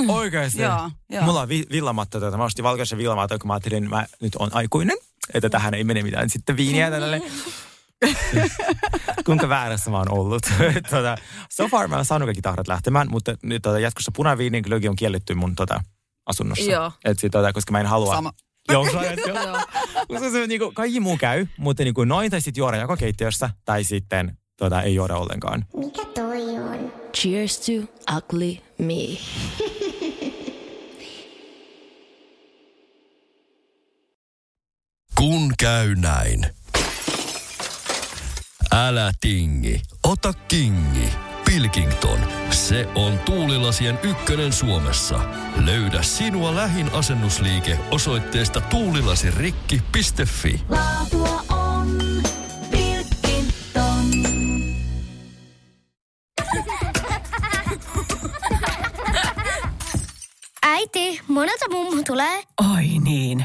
[0.09, 0.63] Oikeasti?
[0.63, 1.25] Joo, joo.
[1.25, 2.21] Mulla on vi- villamatto.
[2.21, 2.37] Tota.
[2.37, 4.97] Mä ostin valkoisen villamatto, kun mä ajattelin, että mä nyt on aikuinen.
[5.35, 7.23] Että tähän ei mene mitään sitten viiniä tälle.
[9.27, 10.43] Kuinka väärässä mä oon ollut.
[10.91, 11.17] tota,
[11.51, 14.97] so far mä oon saanut kaikki tahrat lähtemään, mutta nyt tota, jatkossa punaviinin glögi on
[14.97, 15.81] kielletty mun tota,
[16.27, 16.71] asunnossa.
[16.71, 16.93] Joo.
[17.05, 18.15] Et sit, tota, koska mä en halua...
[18.15, 18.33] Sama.
[18.73, 19.61] Joo, sä ajat, joo.
[20.09, 23.85] Koska se, niinku, kaikki muu käy, mutta niinku, noin tai sitten juoda joko keittiössä tai
[23.85, 25.65] sitten tota, ei juoda ollenkaan.
[25.77, 26.93] Mikä toi on?
[27.17, 27.73] Cheers to
[28.17, 29.19] ugly me.
[35.25, 36.47] Kun käy näin.
[38.73, 41.09] Älä tingi, ota kingi.
[41.45, 42.19] Pilkington,
[42.51, 45.21] se on tuulilasien ykkönen Suomessa.
[45.65, 50.61] Löydä sinua lähin asennusliike osoitteesta tuulilasirikki.fi.
[50.69, 51.99] Laatua on
[52.71, 54.11] Pilkington.
[60.63, 62.43] Äiti, monelta mummu tulee?
[62.75, 63.45] Oi niin.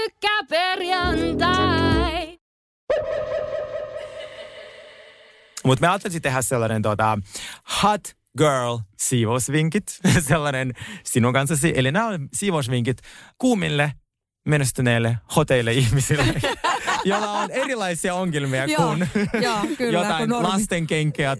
[0.21, 2.37] Pyörykkäperjantai!
[5.65, 7.17] Mutta me ajattelin tehdä sellainen tota,
[7.83, 8.01] hot
[8.37, 9.99] girl siivousvinkit.
[10.29, 11.73] sellainen sinun kanssasi.
[11.75, 12.97] Eli nämä on siivousvinkit
[13.37, 13.93] kuumille,
[14.47, 16.25] menestyneille, hoteille ihmisille,
[17.05, 19.09] joilla on erilaisia ongelmia Joo, kuin
[19.41, 21.35] joo, kyllä, jotain kun lastenkenkeä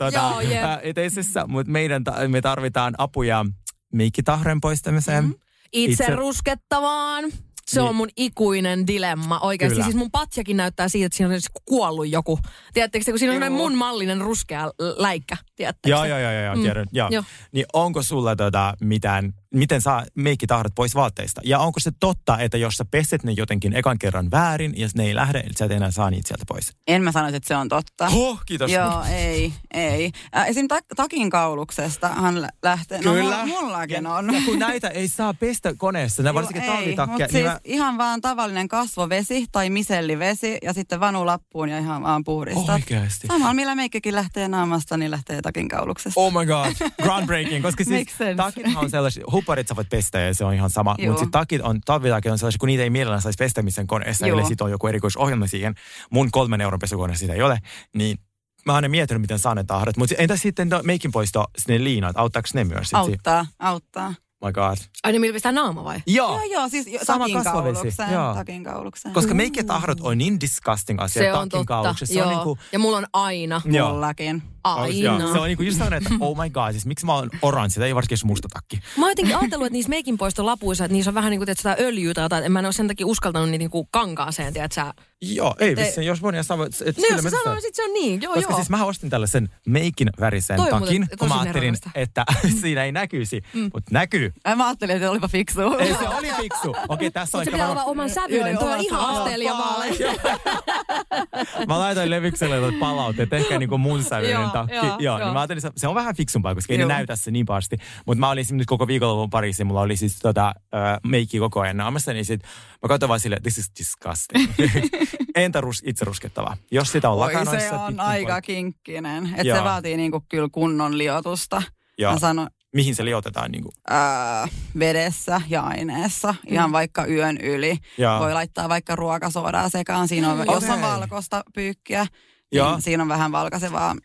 [0.50, 0.64] jep.
[0.64, 1.48] ää, eteisessä.
[1.48, 3.46] Mutta meidän ta- me tarvitaan apuja
[3.94, 5.24] meikkitahren poistamiseen.
[5.24, 5.40] Mm-hmm.
[5.74, 7.24] Itse, Itse- ruskettavaan.
[7.72, 7.90] Se Niin.
[7.90, 9.74] on mun ikuinen dilemma oikeasti.
[9.76, 9.84] Kyllä.
[9.86, 12.40] Siis mun patjakin näyttää siitä, että siinä on kuollut joku.
[12.74, 13.50] Tiedättekö te, kun siinä on Joo.
[13.50, 15.38] mun mallinen ruskea läikkä.
[15.62, 16.62] Tiedättekö Joo, joo, joo, joo, Mm.
[16.62, 16.86] tiedän.
[16.92, 17.10] Joo.
[17.12, 17.24] Joo.
[17.52, 21.42] Niin onko sulla tota, mitään, miten saa meikkitahdot pois vaatteista?
[21.44, 25.04] Ja onko se totta, että jos sä peset ne jotenkin ekan kerran väärin ja ne
[25.04, 26.72] ei lähde, että sä et enää saa niitä sieltä pois?
[26.88, 28.08] En mä sanoisi, että se on totta.
[28.14, 28.72] Oh, kiitos.
[28.72, 30.12] Joo, ei, ei.
[30.38, 30.68] Äh, esim.
[30.68, 32.98] Ta- takin kauluksestahan lä- lähtee.
[33.02, 33.24] No, Kyllä.
[33.24, 34.34] mulla- mullakin ja, on.
[34.34, 36.76] Ja kun näitä ei saa pestä koneessa, ne varsinkin Joo,
[37.08, 41.80] mut Niin siis mä, ihan vaan tavallinen kasvovesi tai misellivesi ja sitten vanu lappuun ja
[41.80, 42.70] ihan vaan puhdistat.
[42.70, 43.28] Oikeasti.
[43.28, 46.20] Samalla millä meikkikin lähtee naamasta, niin lähtee takin kauluksesta.
[46.20, 50.46] Oh my god, groundbreaking, koska siis takithan on sellaisia, huparit sä voit pestä ja se
[50.46, 51.08] on ihan sama, Joo.
[51.08, 54.34] mutta sitten takit on, talvitakit on sellaisia, kun niitä ei mielellään saisi pestämisen koneessa, Joo.
[54.38, 55.76] ellei sit on joku erikoisohjelma siihen.
[56.10, 57.60] Mun kolmen euron pesukone sitä ei ole,
[57.96, 58.18] niin
[58.66, 59.98] mä oon miettinyt, miten saan ne tahrat.
[59.98, 62.88] Mutta entä sitten to, meikin poisto, ne liinat, auttaako ne myös?
[62.88, 64.14] Sit, Auttaa, auttaa.
[64.44, 64.78] Oh my god.
[65.04, 66.02] Ai niin, millä pistää naama vai?
[66.08, 68.12] Joo, Joo, joo, siis jo- Sama takin kaulukseen.
[68.14, 68.34] joo.
[68.34, 69.14] Takin kaulukseen.
[69.14, 71.66] koska meikkitahdot on niin disgusting asia Se on takin totta.
[71.66, 72.14] kauluksessa.
[72.14, 72.30] Se Joo.
[72.30, 73.62] on niinku, Ja mulla on aina.
[73.66, 73.90] joo.
[73.90, 74.44] Mullakin.
[74.64, 75.20] Aina.
[75.20, 77.80] Joo, se on niinku just sellainen, että oh my god, siis miksi mä oon oranssi,
[77.80, 78.80] tai ei varsinkin jos musta takki.
[78.98, 81.60] Mä oon jotenkin ajatellut, että niissä meikin poistolapuissa, että niissä on vähän niin kuin että
[81.60, 83.88] sitä öljyä tai jotain, että en mä en ole sen takia uskaltanut niitä niin kuin
[83.92, 84.94] kankaaseen, tiedät sä.
[85.22, 87.84] Joo, ei Te- vissiin, jos voin sanoa, että että No kyllä jos sanoo, sit se
[87.84, 88.22] on niin.
[88.22, 88.58] Joo, Koska joo.
[88.58, 92.26] siis mä ostin tällaisen meikin värisen Toi takin, kun mä ajattelin, että
[92.62, 93.62] siinä ei näkyisi, Mm.
[93.74, 94.34] mutta näkyy.
[94.44, 95.62] Ai Mä ajattelin, että olipa fiksu.
[95.80, 96.76] Ei se oli fiksu.
[96.90, 98.58] Okei, tässä on ehkä pitää olla oman sävyyden.
[98.58, 99.86] Tuo on ihan asteelija vaale.
[101.68, 104.76] Mä laitoin levikselle palautteet, ehkä niinku mun sävyinen takki.
[104.76, 105.18] joo, Joo, joo.
[105.18, 106.88] niin mä ajattelin, se- on vähän fiksumpaa, koska ei Joo.
[106.88, 107.78] ne näytä se niin pahasti.
[108.06, 111.40] Mutta mä olin siinä nyt koko viikonlopun parissa, ja mulla oli siis tota, äh, meikki
[111.40, 112.42] koko ajan naamassa, niin sit
[112.82, 114.52] mä katsoin vaan silleen, this is disgusting.
[115.36, 116.58] Entä rus, itse ruskettavaa?
[116.72, 117.70] Jos sitä on Oi, lakanoissa...
[117.70, 119.26] se on pitkin aika poikki- kinkkinen.
[119.38, 121.62] Että se vaatii niinku kyllä kunnon liotusta.
[121.98, 122.14] Joo.
[122.14, 123.52] Mä sanon, Mihin se liotetaan?
[123.52, 123.72] Niin kuin?
[123.90, 124.48] ää,
[124.80, 127.78] vedessä ja aineessa, ihan vaikka yön yli.
[127.98, 128.20] Joo.
[128.20, 130.08] Voi laittaa vaikka ruokasoodaa sekaan.
[130.08, 132.06] Siinä on, Mm, jos on valkoista pyykkiä,
[132.52, 133.96] niin siinä on vähän valkaisevaa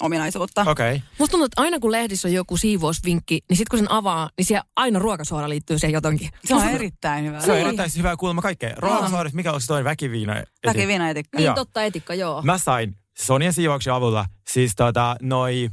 [0.00, 0.60] ominaisuutta.
[0.60, 0.94] Okei.
[0.96, 1.08] Okay.
[1.18, 4.44] Musta tuntuu, että aina kun lehdissä on joku siivousvinkki, niin sitten kun sen avaa, niin
[4.46, 6.28] siellä aina ruokasuora liittyy siihen jotenkin.
[6.44, 7.40] Se on erittäin hyvä.
[7.40, 7.66] Se on Niin.
[7.66, 8.72] erittäin hyvää kuulemma kaikkea.
[8.76, 10.34] Ruokasaaret, mikä on se toinen väkiviina?
[10.66, 11.38] Väkiviinaetikka.
[11.38, 11.54] Niin Joo.
[11.54, 12.42] totta, etikka, joo.
[12.42, 15.70] Mä sain Sonjan siivouksen avulla siis tota, noi,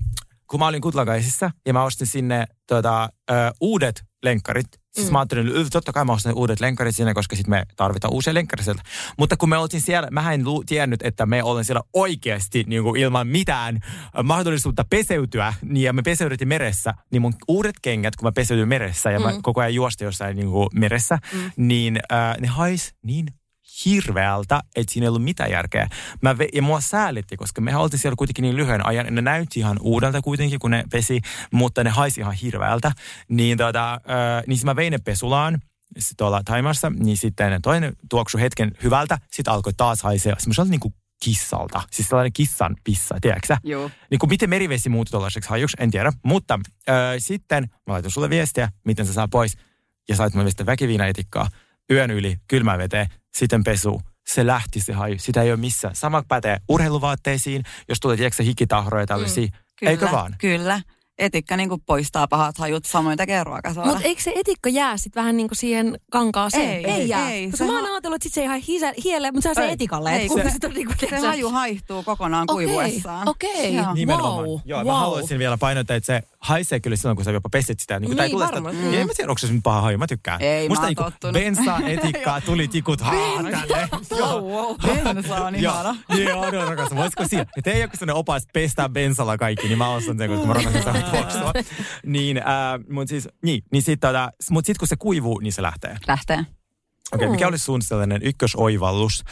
[0.48, 4.68] kun mä olin Kutlakaisissa ja mä ostin sinne tota, ö, uudet lenkkarit.
[4.96, 5.14] Siis Mm.
[5.14, 8.34] mä ajattelin, että totta kai mä ostan uudet lenkkarit sinne, koska sitten me tarvitaan uusia
[8.34, 8.84] lenkkareita sieltä.
[9.18, 12.84] Mutta kun me oltiin siellä, mä en lu- tiennyt, että me ollaan siellä oikeasti niin
[12.84, 13.80] kuin ilman mitään
[14.24, 15.54] mahdollisuutta peseytyä.
[15.62, 19.32] Niin ja me peseydyttiin meressä, niin mun uudet kengät, kun mä peseytyin meressä ja mä
[19.32, 19.42] Mm.
[19.42, 21.52] koko ajan juosta jossain niin kuin meressä, Mm.
[21.58, 23.26] niin äh, ne hais niin
[23.86, 25.88] hirveältä, että siinä ei ollut mitään järkeä.
[26.22, 29.16] Mä ve- ja mua säälitti, koska me oltiin siellä kuitenkin niin lyhyen ajan.
[29.16, 31.22] Ne näytti ihan uudelta kuitenkin, kun ne pesi,
[31.52, 32.92] mutta ne haisi ihan hirveältä.
[33.30, 35.62] Niin, tota, äh, niin mä vein ne pesulaan
[35.98, 40.80] sit tuolla Taimassa, niin sitten toinen tuoksu hetken hyvältä, sitten alkoi taas haisea semmoiselta niin
[40.80, 41.82] kuin kissalta.
[41.92, 43.58] Siis sellainen kissan pissa, tiedätkö sä?
[43.64, 43.92] Joo.
[44.12, 46.14] Niin kuin miten merivesi muuttui tuollaiseksi hajuksi, en tiedä.
[46.24, 46.60] Mutta
[46.90, 49.58] äh, sitten mä laitan sulle viestiä, miten se saa pois.
[50.10, 51.50] Ja sait mulle sitten väkiviinaetikkaa
[51.92, 54.02] yön yli kylmään veteen, sitten pesu.
[54.28, 55.16] Se lähti se haju.
[55.20, 55.96] Sitä ei ole missään.
[55.96, 59.48] Sama pätee urheiluvaatteisiin, jos tulee tiedätkö, hikitahroja tällaisia.
[59.80, 60.36] Kyllä, Eikö vaan?
[60.38, 60.82] Kyllä.
[61.20, 63.88] Etikka niin poistaa pahat hajut, samoin tekee ruokasooda.
[63.90, 66.70] Mutta eikö se etikka jää sitten vähän niin kuin siihen kankaaseen?
[66.70, 67.32] Ei, ei jää.
[67.32, 69.42] ei, Koska se mä oon ha- ajatellut, että sit se ei ihan hisä, hielle, mutta
[69.42, 70.10] se on se etikalle.
[70.16, 73.28] ei, Että kun se- sit on niin kuin, se tiedätkö, haju haihtuu kokonaan Okei, kuivuessaan.
[73.30, 73.76] okei.
[73.76, 73.94] Joo.
[73.94, 74.46] Nimenomaan.
[74.46, 74.88] Wow, Joo, wow.
[74.88, 78.00] mä haluaisin vielä painottaa, että se haisee kyllä silloin, kun sä jopa peset sitä.
[78.00, 78.94] Niin, kuin, tai Niin, tulee sitä, varmasti.
[78.96, 80.42] ja en mä tiedä, onko se nyt paha haju, mä tykkään.
[80.42, 81.34] Ei, Musta mä oon niinku tottunut.
[81.34, 83.16] bensa, etikkaa, tuli tikut, haa,
[83.52, 83.90] tälle.
[84.12, 84.76] Wow, wow.
[85.14, 85.96] Bensa on ihana.
[86.10, 86.96] Joo, niin on, on rakas.
[86.96, 87.46] Voisiko siinä?
[87.58, 91.05] Että ei joku sellainen opas pestää bensalla kaikki, niin mä ostan sen, koska mä rakastan
[91.12, 91.52] sitä tuoksua.
[92.06, 92.44] Niin, äh,
[92.90, 95.98] mutta siis, niin, niin sit, tota, mut sit kun se kuivuu, niin se lähtee.
[96.08, 96.46] Lähtee.
[97.14, 99.24] Okei, okay, mikä olisi sun sellainen ykkösoivallus,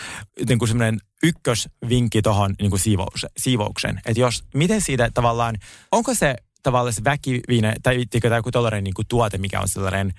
[0.47, 4.01] niin kuin semmoinen ykkösvinkki tuohon niin siivous, siivoukseen?
[4.05, 5.55] Että jos, miten siitä tavallaan,
[5.91, 9.67] onko se tavallaan se väkiviine tai vittikö tai joku tollainen niin kuin tuote, mikä on
[9.67, 10.13] sellainen,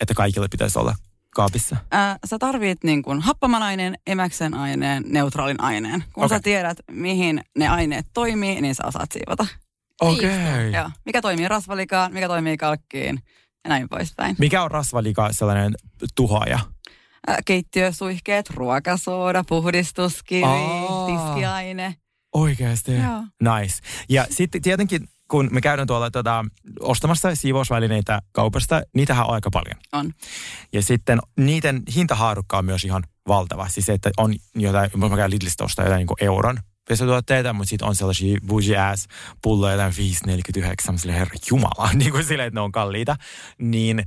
[0.00, 0.94] että kaikille pitäisi olla
[1.30, 1.76] kaapissa?
[1.90, 6.04] Ää, sä tarvit niin kuin happaman aineen, emäksen aineen, neutraalin aineen.
[6.12, 6.36] Kun Okei.
[6.38, 9.46] sä tiedät, mihin ne aineet toimii, niin sä osaat siivota.
[10.00, 10.72] Okei.
[10.72, 10.90] Joo.
[11.06, 13.22] Mikä toimii rasvalikaan, mikä toimii kalkkiin
[13.64, 14.36] ja näin poispäin.
[14.38, 15.74] Mikä on rasvalika sellainen
[16.14, 16.58] tuhoaja?
[17.26, 21.06] Ää, keittiösuihkeet, ruokasooda, puhdistuskivi, Aa.
[21.06, 21.94] tiskiaine.
[22.34, 22.92] Oikeasti?
[22.94, 23.22] Joo.
[23.42, 23.78] Nice.
[24.08, 26.44] Ja sitten tietenkin, kun me käydään tuolla tota,
[26.80, 29.76] ostamassa siivousvälineitä kaupasta, niitähän on aika paljon.
[29.92, 30.12] On.
[30.72, 33.68] Ja sitten niiden hintahaarukka on myös ihan valtava.
[33.68, 36.58] Siis se, että on jotain, mä käyn Lidlistä ostaa jotain niin euron
[36.92, 39.06] pesutuotteita, mutta sitten on sellaisia bougie ass
[39.42, 43.16] pulloja, jotain 5,49, sille herra jumala, niin kuin silleen, että ne on kalliita.
[43.58, 44.04] Niin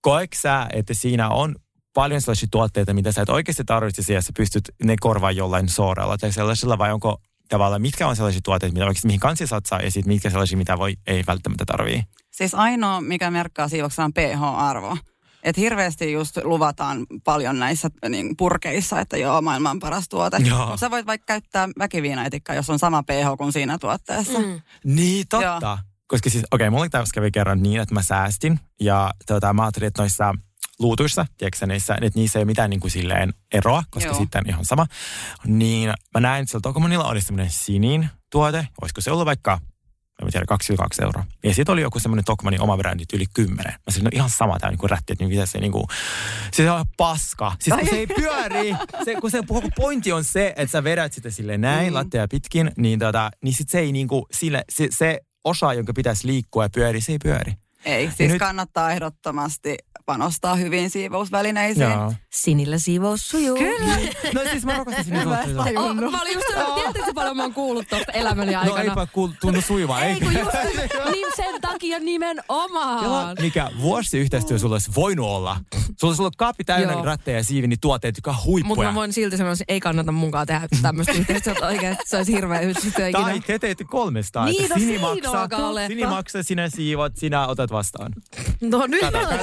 [0.00, 1.54] koeks sä, että siinä on
[1.94, 6.18] paljon sellaisia tuotteita, mitä sä et oikeasti tarvitsisi ja sä pystyt ne korvaa jollain soorella
[6.18, 9.90] tai sellaisella, vai onko tavallaan, mitkä on sellaisia tuotteita, mitä oikeasti, mihin kansi satsaa, ja
[9.90, 12.02] sitten mitkä sellaisia, mitä voi, ei välttämättä tarvii.
[12.30, 14.96] Siis ainoa, mikä merkkaa siivoksessa on pH-arvo.
[15.44, 20.38] Et hirveästi just luvataan paljon näissä niin, purkeissa, että joo, maailman paras tuote.
[20.38, 24.38] Mutta sä voit vaikka käyttää väkiviinaetikkaa, jos on sama pH kuin siinä tuotteessa.
[24.38, 24.60] Mm.
[24.84, 25.58] Niin, totta.
[25.62, 25.78] Joo.
[26.06, 28.60] Koska siis, okei, okay, mulla kävi kerran niin, että mä säästin.
[28.80, 30.34] Ja tota, mä ajattelin, että noissa
[30.78, 34.18] luutuissa, tiedätkö sä, niissä, että niissä ei ole mitään niin kuin silleen eroa, koska Joo.
[34.18, 34.86] sitten ihan sama.
[35.46, 38.68] Niin mä näin, että siellä Tokomonilla oli semmoinen sinin tuote.
[38.82, 39.60] Olisiko se ollut vaikka,
[40.20, 41.24] en mä tiedä, 22 euroa.
[41.44, 43.72] Ja sitten oli joku semmoinen Tokmanin oma brändi yli 10.
[43.72, 45.86] Mä sanoin, no ihan sama tämä niinku rätti, että niin mitä se niinku,
[46.52, 47.52] se on paska.
[47.60, 51.12] Siis kun se ei pyöri, se, kun se koko pointti on se, että sä vedät
[51.12, 51.94] sitä sille näin, mm.
[51.94, 56.26] lattea pitkin, niin, tota, niin sit se ei niinku, sille, se, se osa, jonka pitäisi
[56.26, 57.52] liikkua ja pyöri, se ei pyöri.
[57.84, 59.76] Ei, siis nyt- kannattaa ehdottomasti
[60.06, 61.90] panostaa hyviin siivousvälineisiin.
[61.90, 62.12] Joo.
[62.32, 63.58] Sinillä siivous sujuu.
[63.58, 63.94] Kyllä.
[64.34, 66.04] No siis mä rakastan tajunnut.
[66.04, 68.80] Oh, mä olin just sanonut, tiedätkö paljon mä oon kuullut tuosta elämäni No aikana?
[68.82, 70.40] eipä kuul, tunnu sujuvaa, Ei kun eikö?
[70.40, 70.52] just,
[71.12, 73.00] niin sen takia nimenomaan.
[73.00, 75.56] Kela, mikä vuosiyhteistyö sulla olisi voinut olla.
[75.74, 77.04] Sulla olisi ollut kaappi täynnä Joo.
[77.04, 78.88] ratteja ja siivi, niin tuotteet, jotka on Mutta huippuja.
[78.88, 81.96] mä voin silti sanoa, että ei kannata munkaan tehdä tämmöistä yhteistyötä oikein.
[82.04, 83.24] Se olisi hirveä yhteistyö ikinä.
[83.24, 84.44] Tai te teette kolmesta.
[84.44, 87.70] Niin, että no Sini siinä maksaa, alkaa olla, Sini että- maksaa, sinä siivot, sinä otat
[87.74, 88.12] vastaan.
[88.60, 89.38] No nyt tästä-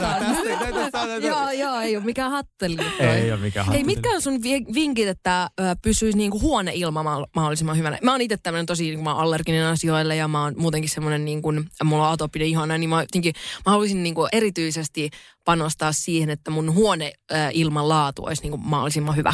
[0.73, 2.77] tästä- Joo, joo, ei ole mikään hatteli.
[2.99, 3.83] Ei ole mikään Hei, hatteli.
[3.83, 5.49] mitkä on sun vi- vinkit, että
[5.81, 7.97] pysyisi niinku huoneilma ma- mahdollisimman hyvänä?
[8.03, 11.25] Mä oon itse tämmönen tosi, niin mä oon allerginen asioille ja mä oon muutenkin semmoinen,
[11.25, 13.33] niin kuin, mulla on atopinen ihana, niin mä, jotenkin,
[13.65, 15.09] mä haluaisin niin kuin erityisesti
[15.45, 19.33] panostaa siihen, että mun huoneilman laatu olisi niin kuin mahdollisimman hyvä.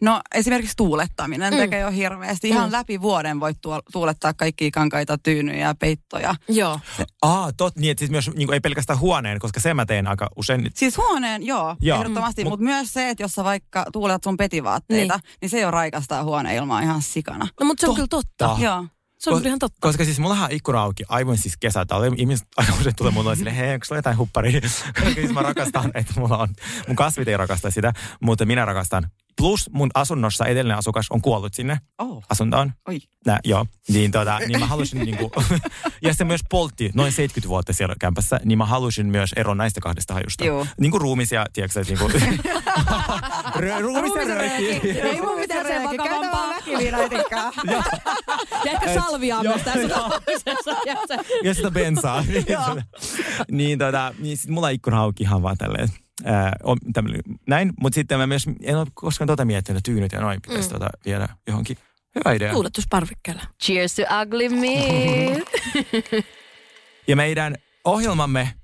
[0.00, 1.58] No esimerkiksi tuulettaminen Mm.
[1.58, 2.48] tekee jo hirveästi.
[2.48, 2.72] Ihan Mm.
[2.72, 3.56] läpi vuoden voit
[3.92, 6.34] tuulettaa kaikkia kankaita, tyynyjä ja peittoja.
[6.48, 6.80] Joo.
[7.22, 10.06] Aa, tot, niin, että siis myös niin kuin, ei pelkästään huoneen, koska sen mä teen
[10.06, 10.70] aika usein.
[10.74, 11.98] Siis huoneen, joo, Joo.
[11.98, 12.48] ehdottomasti, Mm.
[12.50, 16.24] mutta myös se, että jos sä vaikka tuulet sun petivaatteita, niin, niin se jo raikastaa
[16.24, 17.48] huoneilmaa ihan sikana.
[17.60, 18.56] No mutta se on kyllä totta.
[18.60, 18.86] Joo.
[19.22, 19.78] Se on Ko- ihan totta.
[19.80, 22.16] Koska siis mullahan on ikkuna auki aivan siis kesätalvi.
[22.16, 24.60] Ihmiset aika usein tulee mulle sille, hei, onko sulla jotain hupparia?
[25.00, 26.48] Koska siis mä rakastan, että mulla on,
[26.88, 29.10] mun kasvit ei rakasta sitä, mutta minä rakastan.
[29.36, 32.24] Plus mun asunnossa edellinen asukas on kuollut sinne Oh.
[32.30, 32.72] asuntoon.
[32.88, 32.98] Oi.
[33.26, 35.32] Nä, joo, niin, tota, niin mä halusin niinku,
[36.02, 39.80] ja se myös poltti noin 70 vuotta siellä kämpässä, niin mä halusin myös eron näistä
[39.80, 40.44] kahdesta hajusta.
[40.44, 40.66] Joo.
[40.80, 42.08] Niin kuin ruumis ja, tiedätkö, että niinku,
[43.56, 44.90] Rö- ruumis ja rööki.
[44.90, 46.48] Ei mun mitään sen vakavampaa.
[46.48, 47.52] väkiviinaitikkaa.
[47.66, 47.82] Ja
[48.72, 49.80] ehkä Et- salviaa myös tässä.
[50.86, 52.24] Ja se- ja sitä bensaa.
[53.50, 55.88] niin, tota, niin sit mulla ikkuna auki ihan vaan tälleen.
[56.24, 60.12] Ää, on tämmönen, näin, mutta sitten mä myös en ole koskaan tota miettinyt, että tyynyt
[60.12, 60.72] ja noin pitäisi Mm.
[60.72, 61.76] tota viedä johonkin.
[62.14, 62.52] Hyvä idea.
[62.52, 63.42] Tuuletusparvikkeella.
[63.64, 65.42] Cheers to ugly me.
[67.08, 68.54] Ja meidän ohjelmamme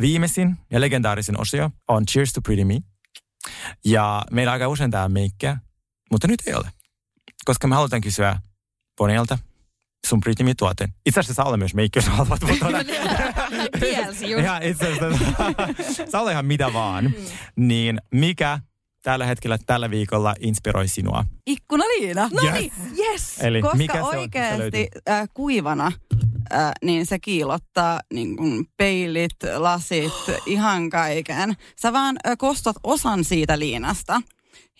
[0.00, 2.80] viimeisin ja legendaarisin osio on Cheers to Pretty Me.
[3.84, 5.56] Ja meillä aika usein tää meikkiä,
[6.10, 6.70] mutta nyt ei ole.
[7.44, 8.36] Koska me halutaan kysyä
[8.96, 9.38] Bonilta
[10.06, 10.88] sun Me tuote.
[11.06, 12.28] Itse asiassa saa olla myös meikki, jos haluat.
[12.28, 12.84] Mutta tota,
[13.80, 14.44] Kielsi just.
[14.44, 17.14] ihan itse asiassa, ihan mitä vaan.
[17.56, 18.58] Niin mikä
[19.02, 21.24] tällä hetkellä, tällä viikolla inspiroi sinua?
[21.46, 22.30] Ikkuna Liina.
[22.32, 23.40] No niin, yes.
[23.40, 24.10] Eli Koska mikä se on?
[24.10, 24.86] Se oikeasti löytyy.
[25.08, 25.92] äh, kuivana,
[26.54, 30.12] äh, niin se kiilottaa niin kuin peilit, lasit,
[30.46, 31.56] ihan kaiken.
[31.82, 34.22] Sä vaan äh, kostat osan siitä liinasta,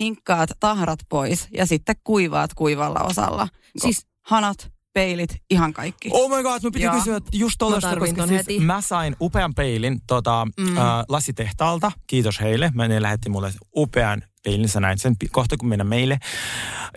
[0.01, 3.49] hinkkaat tahrat pois ja sitten kuivaat kuivalla osalla.
[3.79, 6.09] Siis hanat, peilit, ihan kaikki.
[6.12, 6.95] Oh my god, mun piti Joo.
[6.95, 8.61] kysyä just tollasta, Mä koska siis heti.
[8.61, 10.76] mä sain upean peilin tota, Mm.
[10.76, 11.93] äh, lasitehtaalta.
[12.07, 12.70] Kiitos heille.
[12.74, 16.18] Mä ne lähetti mulle upean peilin, sä näit sen kohta kun mennä meille.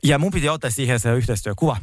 [0.03, 1.77] Ja mun piti ottaa siihen se yhteistyökuva.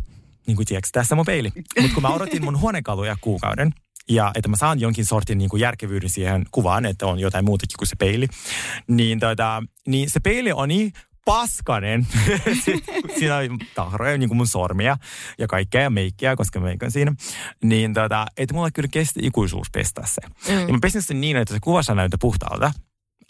[0.46, 1.52] Niin kuin tiedätkö, tässä on mun peili.
[1.80, 3.72] Mutta kun mä odotin mun huonekaluja kuukauden,
[4.08, 7.76] ja että mä saan jonkin sortin niin kuin järkevyyden siihen kuvaan, että on jotain muutakin
[7.78, 8.26] kuin se peili,
[8.86, 10.92] niin, tota, niin se peili on niin
[11.24, 12.06] paskanen.
[13.18, 14.96] siinä on tahroja, niin kuin mun sormia
[15.38, 17.14] ja kaikkea ja meikkiä, koska meikän siinä.
[17.64, 20.20] Niin tota, että mulla kyllä kesti ikuisuus pestä se.
[20.48, 20.60] Mm.
[20.60, 22.72] Ja mä pesin sen niin, että se kuvassa näyttää puhtaalta,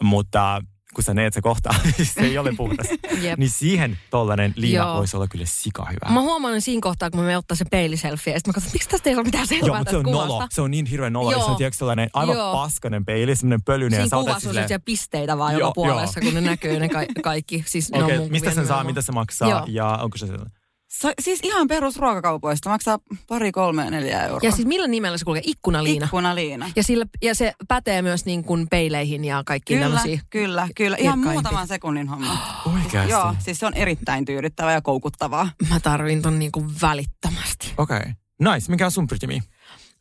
[0.03, 0.63] mutta
[0.95, 1.75] kun sä näet se kohta,
[2.15, 2.87] se ei ole puhdas.
[3.23, 3.39] Jep.
[3.39, 4.97] niin siihen tollanen liina Joo.
[4.97, 6.15] voisi olla kyllä sika hyvä.
[6.15, 9.11] Mä huomaan siinä kohtaa, kun me ottaa se peiliselfie, ja sitten mä katson, miksi tästä
[9.11, 10.27] ei ole mitään selvää Joo, mutta se on kuvasta.
[10.29, 10.47] nolo.
[10.51, 11.33] Se on niin hirveän nolo.
[11.33, 11.45] Joo.
[11.45, 12.53] Se on tiedätkö sellainen aivan Joo.
[12.53, 13.97] paskanen peili, semmoinen pölyinen.
[14.03, 16.33] Siinä ja kuvassa on silleen- sellaisia pisteitä vaan Joo, joka puolessa, joo.
[16.33, 17.65] kun ne näkyy ne ka- kaikki.
[17.67, 19.65] Siis ne on mistä sen saa, mitä se maksaa Joo.
[19.69, 20.53] ja onko se sellainen?
[20.93, 24.41] So, siis ihan perusruokakaupoista maksaa pari, kolme, neljä euroa.
[24.43, 25.43] Ja siis millä nimellä se kulkee?
[25.47, 26.05] Ikkunaliina.
[26.05, 26.71] Ikkunaliina.
[26.77, 30.21] Ja, sillä, ja se pätee myös niin kuin peileihin ja kaikkiin Kyllä, tämmöisiin.
[30.31, 30.97] kyllä, kyllä.
[30.97, 32.39] Ihan muutaman sekunnin homma.
[32.75, 33.11] Oikeasti?
[33.11, 35.51] Joo, siis se on erittäin tyydyttävää ja koukuttavaa.
[35.71, 37.75] Mä tarvin ton niin kuin välittömästi.
[37.77, 37.97] Okei.
[37.97, 38.13] Okay.
[38.41, 38.71] Nice.
[38.71, 39.41] Mikä on sun Me?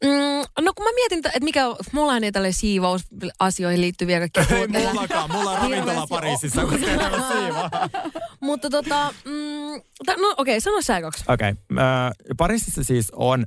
[0.03, 5.31] Mm, no kun mä mietin, että mikä, mulla ei tälle siivousasioihin liittyviä kaikkia Ei mullakaan.
[5.31, 7.69] Mulla on ravintola Pariisissa, ei ole siivaa.
[8.39, 11.23] Mutta tota, mm, ta, no okei, okay, sano sä kaksi.
[11.27, 11.51] Okei.
[11.51, 11.85] Okay.
[11.85, 13.45] Äh, Pariisissa siis on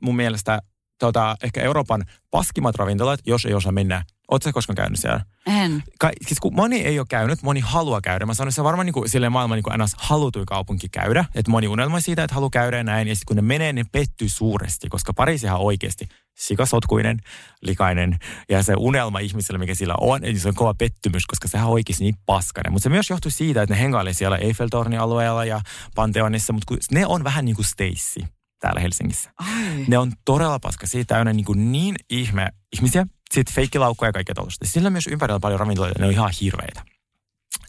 [0.00, 0.62] mun mielestä
[1.02, 4.04] tota, ehkä Euroopan paskimmat ravintolat, jos ei osaa mennä.
[4.30, 5.20] Oletko sä koskaan käynyt siellä?
[5.46, 5.82] En.
[5.98, 8.26] Ka- siis kun moni ei ole käynyt, moni haluaa käydä.
[8.26, 9.94] Mä sanon, että se on varmaan niin kuin, silleen maailman niin kuin ns.
[9.98, 11.24] halutuin kaupunki käydä.
[11.34, 13.08] Että moni unelmoi siitä, että haluaa käydä ja näin.
[13.08, 17.18] Ja sitten kun ne menee, ne pettyy suuresti, koska Pariisihan oikeasti sikasotkuinen,
[17.62, 18.18] likainen.
[18.48, 21.72] Ja se unelma ihmisellä, mikä sillä on, niin se on kova pettymys, koska sehän on
[21.72, 22.72] oikeasti niin paskainen.
[22.72, 25.60] Mutta se myös johtuu siitä, että ne hengailee siellä Eiffeltornin alueella ja
[25.94, 28.26] Pantheonissa, mutta ne on vähän niin kuin Stacy
[28.62, 29.30] täällä Helsingissä.
[29.38, 29.84] Ai.
[29.88, 30.86] Ne on todella paska.
[30.86, 33.06] Siitä täynnä niin, kuin niin ihme ihmisiä.
[33.34, 34.66] Sitten feikkilaukkoja ja kaikkea tuollaista.
[34.66, 36.82] Sillä on myös ympärillä paljon ravintoloita, ne on ihan hirveitä.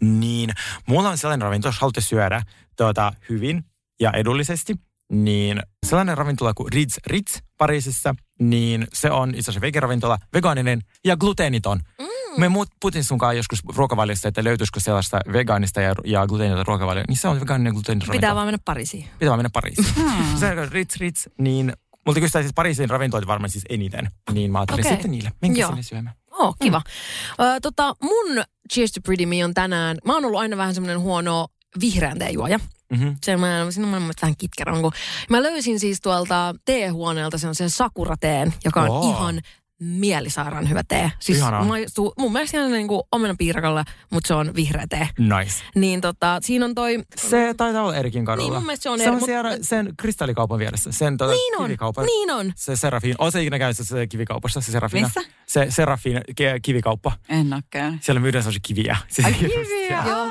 [0.01, 0.49] Niin
[0.87, 2.41] mulla on sellainen ravintola, jos haluatte syödä
[2.77, 3.63] tuota, hyvin
[3.99, 4.75] ja edullisesti,
[5.11, 11.17] niin se sellainen ravintola kuin Ritz Ritz Pariisissa, niin se on itse asiassa vegaaninen ja
[11.17, 11.79] gluteeniton.
[11.99, 12.05] Mm.
[12.37, 17.03] Me muut putin sunkaan joskus ruokavaliosta, että löytyisikö sellaista vegaanista ja, ja gluteenitonta ruokavalio.
[17.07, 19.03] Niin se on vegaaninen ja gluteeniton Pitää vaan mennä Pariisiin.
[19.19, 19.87] Pitää vaan mennä Pariisiin.
[20.39, 21.73] se on Ritz Ritz, niin
[22.05, 24.09] Multa kysytään siis Pariisin ravintolit varmaan siis eniten.
[24.31, 24.91] Niin mä ajattelin Okei.
[24.91, 25.31] sitten niille.
[25.55, 25.69] Joo.
[25.69, 26.15] sinne syömään.
[26.31, 26.79] Oh, kiva.
[26.79, 27.45] Mm.
[27.45, 30.99] Ö, tota, mun Cheers to Pretty Me on tänään, mä oon ollut aina vähän semmoinen
[30.99, 31.47] huono
[31.81, 32.59] vihreän teejuoja.
[32.89, 33.15] Mm-hmm.
[33.23, 34.73] Se mä, siinä on maailman vähän kitkerä.
[34.81, 34.91] Kun
[35.29, 39.09] mä löysin siis tuolta teehuoneelta sen, sen sakurateen, joka on Oo.
[39.09, 39.41] ihan
[39.83, 41.11] mielisairaan hyvä tee.
[41.19, 41.63] Siis Ihanaa.
[41.63, 45.09] maistuu, mun mielestä ihan niin kuin omenapiirakalle, mutta se on vihreä tee.
[45.19, 45.63] Nice.
[45.75, 47.03] Niin tota, siinä on toi...
[47.15, 48.47] Se taitaa olla Erikin kadulla.
[48.49, 50.91] Niin, mun mielestä se on se eri, on mut- siellä sen kristallikaupan vieressä.
[50.91, 52.05] Sen tota, Niin on, kivikaupan.
[52.05, 52.53] niin on.
[52.55, 53.15] Se Serafin.
[53.17, 55.07] Oletko ikinä käynyt se kivikaupassa, se Serafina?
[55.15, 55.21] Missä?
[55.45, 56.21] Se Serafin
[56.61, 57.11] kivikauppa.
[57.29, 58.03] En ole käynyt.
[58.03, 58.97] Siellä myydään sellaisia kiviä.
[59.07, 60.03] Siis Ai kiviä.
[60.07, 60.27] Joo.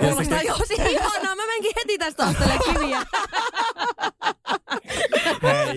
[0.00, 1.36] Kuulostaa jo siis ihanaa.
[1.36, 3.02] Mä menkin heti tästä ostelemaan kiviä.
[5.42, 5.76] Hei.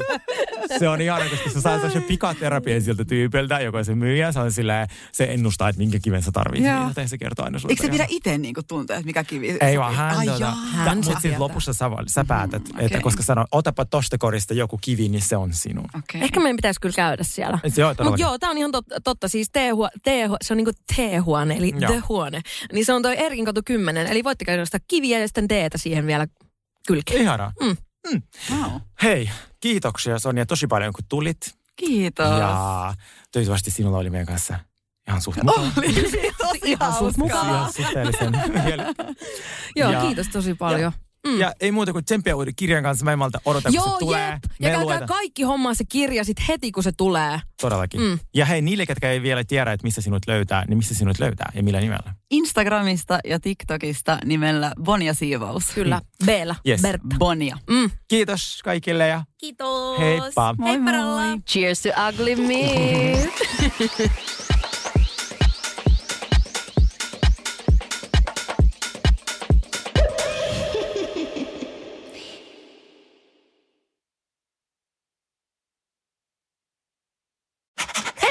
[0.80, 4.32] Se on ihana, koska sä saat sellaisen pikaterapian siltä tyypiltä, joka se myyjä.
[4.32, 6.72] Se on silleen, se ennustaa, että minkä kiven sä tarvitset.
[6.72, 6.88] Joo.
[6.88, 7.72] Joten se kertoo aina sulle.
[7.72, 9.58] Eikö se pidä itse niinku tuntea, että mikä kivi?
[9.62, 10.86] Ei vaan hän, Ai tuota, jaa.
[10.86, 11.40] ta, mutta tietää.
[11.40, 12.86] lopussa sä, sä päätät, mm, okay.
[12.86, 15.86] että koska sanoo, otapa tosta korista joku kivi, niin se on sinun.
[15.98, 16.22] Okei.
[16.22, 17.60] Ehkä meidän pitäisi kyllä käydä siellä.
[17.68, 18.24] Se on Mutta todellakin.
[18.24, 19.02] joo, tämä on ihan totta.
[19.02, 19.28] totta.
[19.28, 21.92] Siis teehu, teehu, se on niinku teehuone, eli Joo.
[21.92, 22.42] the huone.
[22.74, 24.08] Niin se on toi Erkin katu 10.
[24.08, 26.28] Eli voitte käydä sitä kiviä ja sitten teetä siihen vielä
[26.88, 27.22] kylkeen.
[27.22, 27.52] Ihanaa.
[27.62, 27.78] Mm.
[28.52, 28.72] Wow.
[29.04, 29.30] Hei,
[29.60, 31.56] kiitoksia Sonja tosi paljon kun tulit.
[31.76, 32.40] Kiitos.
[32.40, 32.94] Ja
[33.32, 34.60] toivottavasti sinulla oli meidän kanssa
[35.08, 35.68] ihan suht mukava.
[35.78, 35.94] Oli
[36.38, 37.46] tosi Ihan suht mukavaa.
[37.56, 38.34] Ihan suhteellisen
[39.76, 40.92] Joo, Ja- kiitos tosi paljon.
[41.28, 41.40] Mm.
[41.40, 43.06] Ja ei muuta kuin tsemppiä uuden kirjan kanssa.
[43.06, 44.30] Mä en malta odota, kun Joo, se tulee.
[44.32, 44.44] jep.
[44.60, 47.40] Ja käykää kaikki hommaa se kirja sit heti, kun se tulee.
[47.62, 48.02] Todellakin.
[48.02, 48.20] Mm.
[48.36, 51.52] Ja hei, niille, ketkä ei vielä tiedä, että missä sinut löytää, niin missä sinut löytää
[51.56, 52.14] ja millä nimellä?
[52.32, 55.64] Instagramista ja TikTokista nimellä Bonja Siivous.
[55.76, 56.82] Kyllä, Beellä, Yes.
[56.82, 57.16] Bertta.
[57.20, 57.58] Bonja.
[57.70, 57.92] Mm.
[58.08, 60.00] Kiitos kaikille ja Kiitos.
[60.00, 60.56] heippa.
[60.58, 61.40] Moi moi.
[61.50, 63.30] Cheers to ugly me.